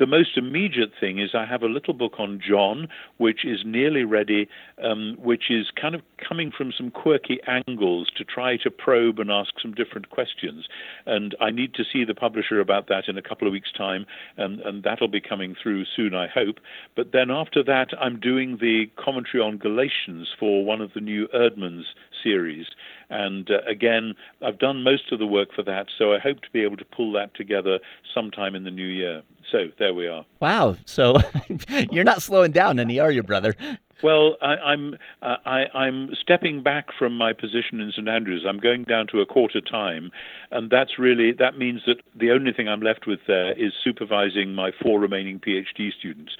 The 0.00 0.06
most 0.06 0.38
immediate 0.38 0.92
thing 0.98 1.18
is 1.18 1.34
I 1.34 1.44
have 1.44 1.62
a 1.62 1.66
little 1.66 1.92
book 1.92 2.14
on 2.18 2.40
John, 2.40 2.88
which 3.18 3.44
is 3.44 3.60
nearly 3.66 4.02
ready, 4.02 4.48
um, 4.82 5.18
which 5.20 5.50
is 5.50 5.66
kind 5.78 5.94
of 5.94 6.00
coming 6.26 6.50
from 6.50 6.72
some 6.74 6.90
quirky 6.90 7.38
angles 7.46 8.08
to 8.16 8.24
try 8.24 8.56
to 8.64 8.70
probe 8.70 9.18
and 9.18 9.30
ask 9.30 9.50
some 9.60 9.74
different 9.74 10.08
questions. 10.08 10.66
And 11.04 11.36
I 11.38 11.50
need 11.50 11.74
to 11.74 11.84
see 11.84 12.04
the 12.06 12.14
publisher 12.14 12.60
about 12.60 12.88
that 12.88 13.08
in 13.08 13.18
a 13.18 13.22
couple 13.22 13.46
of 13.46 13.52
weeks' 13.52 13.72
time, 13.76 14.06
and, 14.38 14.60
and 14.60 14.82
that'll 14.82 15.06
be 15.06 15.20
coming 15.20 15.54
through 15.62 15.84
soon, 15.94 16.14
I 16.14 16.28
hope. 16.28 16.60
But 16.96 17.12
then 17.12 17.30
after 17.30 17.62
that, 17.64 17.88
I'm 18.00 18.18
doing 18.18 18.56
the 18.58 18.86
commentary 18.96 19.42
on 19.42 19.58
Galatians 19.58 20.28
for 20.38 20.64
one 20.64 20.80
of 20.80 20.94
the 20.94 21.00
new 21.00 21.28
Eerdmans 21.34 21.84
series. 22.22 22.66
And 23.08 23.50
uh, 23.50 23.58
again, 23.66 24.14
I've 24.44 24.58
done 24.58 24.82
most 24.82 25.12
of 25.12 25.18
the 25.18 25.26
work 25.26 25.48
for 25.54 25.62
that, 25.64 25.86
so 25.98 26.12
I 26.12 26.18
hope 26.18 26.40
to 26.42 26.50
be 26.52 26.62
able 26.62 26.76
to 26.76 26.84
pull 26.84 27.12
that 27.12 27.34
together 27.34 27.80
sometime 28.14 28.54
in 28.54 28.64
the 28.64 28.70
new 28.70 28.86
year. 28.86 29.22
So 29.50 29.68
there 29.78 29.94
we 29.94 30.06
are. 30.06 30.24
Wow. 30.40 30.76
So 30.84 31.16
you're 31.90 32.04
not 32.04 32.22
slowing 32.22 32.52
down 32.52 32.78
any, 32.78 33.00
are 33.00 33.10
you, 33.10 33.22
brother? 33.22 33.54
Well, 34.02 34.36
I, 34.40 34.72
am 34.72 34.96
uh, 35.20 35.36
I, 35.44 35.86
am 35.86 36.10
stepping 36.20 36.62
back 36.62 36.86
from 36.98 37.16
my 37.16 37.32
position 37.34 37.80
in 37.80 37.92
St 37.94 38.08
Andrews. 38.08 38.46
I'm 38.48 38.58
going 38.58 38.84
down 38.84 39.06
to 39.08 39.20
a 39.20 39.26
quarter 39.26 39.60
time, 39.60 40.10
and 40.50 40.70
that's 40.70 40.98
really 40.98 41.32
that 41.38 41.58
means 41.58 41.82
that 41.86 41.96
the 42.18 42.30
only 42.30 42.52
thing 42.52 42.66
I'm 42.66 42.80
left 42.80 43.06
with 43.06 43.20
there 43.26 43.52
is 43.52 43.72
supervising 43.84 44.54
my 44.54 44.70
four 44.82 44.98
remaining 44.98 45.38
PhD 45.38 45.90
students. 45.98 46.32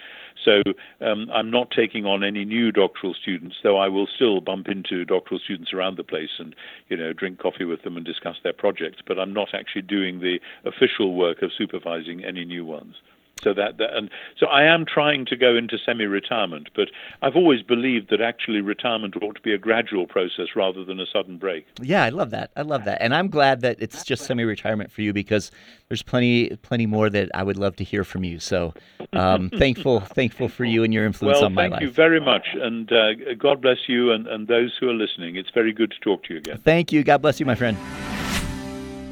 So 0.42 0.62
um, 1.04 1.28
I'm 1.34 1.50
not 1.50 1.70
taking 1.70 2.06
on 2.06 2.24
any 2.24 2.46
new 2.46 2.72
doctoral 2.72 3.14
students, 3.14 3.56
though 3.62 3.76
I 3.76 3.88
will 3.88 4.06
still 4.06 4.40
bump 4.40 4.68
into 4.68 5.04
doctoral 5.04 5.38
students 5.38 5.74
around 5.74 5.98
the 5.98 6.04
place 6.04 6.38
and 6.38 6.54
you 6.88 6.96
know 6.96 7.12
drink 7.12 7.38
coffee 7.40 7.64
with 7.64 7.82
them 7.82 7.96
and 7.96 8.06
discuss 8.06 8.36
their 8.42 8.54
projects. 8.54 9.02
But 9.06 9.18
I'm 9.18 9.34
not 9.34 9.48
actually 9.52 9.82
doing 9.82 10.20
the 10.20 10.38
official 10.64 11.14
work 11.14 11.42
of 11.42 11.50
supervising 11.56 12.24
any 12.24 12.46
new 12.46 12.64
ones. 12.64 12.94
So 13.42 13.54
that, 13.54 13.78
that, 13.78 13.94
and 13.96 14.10
so 14.38 14.46
I 14.46 14.64
am 14.64 14.84
trying 14.86 15.26
to 15.26 15.36
go 15.36 15.56
into 15.56 15.78
semi-retirement, 15.84 16.70
but 16.74 16.88
I've 17.22 17.36
always 17.36 17.62
believed 17.62 18.10
that 18.10 18.20
actually 18.20 18.60
retirement 18.60 19.16
ought 19.22 19.36
to 19.36 19.40
be 19.40 19.52
a 19.52 19.58
gradual 19.58 20.06
process 20.06 20.48
rather 20.54 20.84
than 20.84 21.00
a 21.00 21.06
sudden 21.06 21.38
break. 21.38 21.66
Yeah, 21.80 22.04
I 22.04 22.10
love 22.10 22.30
that. 22.30 22.50
I 22.56 22.62
love 22.62 22.84
that, 22.84 23.00
and 23.00 23.14
I'm 23.14 23.28
glad 23.28 23.60
that 23.62 23.76
it's 23.80 24.04
just 24.04 24.24
semi-retirement 24.24 24.90
for 24.90 25.02
you 25.02 25.12
because 25.12 25.50
there's 25.88 26.02
plenty, 26.02 26.56
plenty 26.56 26.86
more 26.86 27.10
that 27.10 27.30
I 27.34 27.42
would 27.42 27.56
love 27.56 27.76
to 27.76 27.84
hear 27.84 28.04
from 28.04 28.24
you. 28.24 28.38
So 28.38 28.74
um, 29.12 29.50
thankful, 29.58 30.00
thankful 30.00 30.48
for 30.48 30.64
you 30.64 30.84
and 30.84 30.92
your 30.92 31.04
influence 31.04 31.38
well, 31.38 31.46
on 31.46 31.54
my 31.54 31.62
life. 31.62 31.70
Well, 31.70 31.80
thank 31.80 31.88
you 31.88 31.94
very 31.94 32.20
much, 32.20 32.46
and 32.54 32.92
uh, 32.92 33.34
God 33.38 33.62
bless 33.62 33.88
you 33.88 34.12
and, 34.12 34.26
and 34.26 34.48
those 34.48 34.76
who 34.78 34.88
are 34.88 34.94
listening. 34.94 35.36
It's 35.36 35.50
very 35.50 35.72
good 35.72 35.90
to 35.92 36.00
talk 36.00 36.24
to 36.24 36.34
you 36.34 36.38
again. 36.38 36.58
Thank 36.64 36.92
you. 36.92 37.02
God 37.02 37.22
bless 37.22 37.40
you, 37.40 37.46
my 37.46 37.54
friend. 37.54 37.76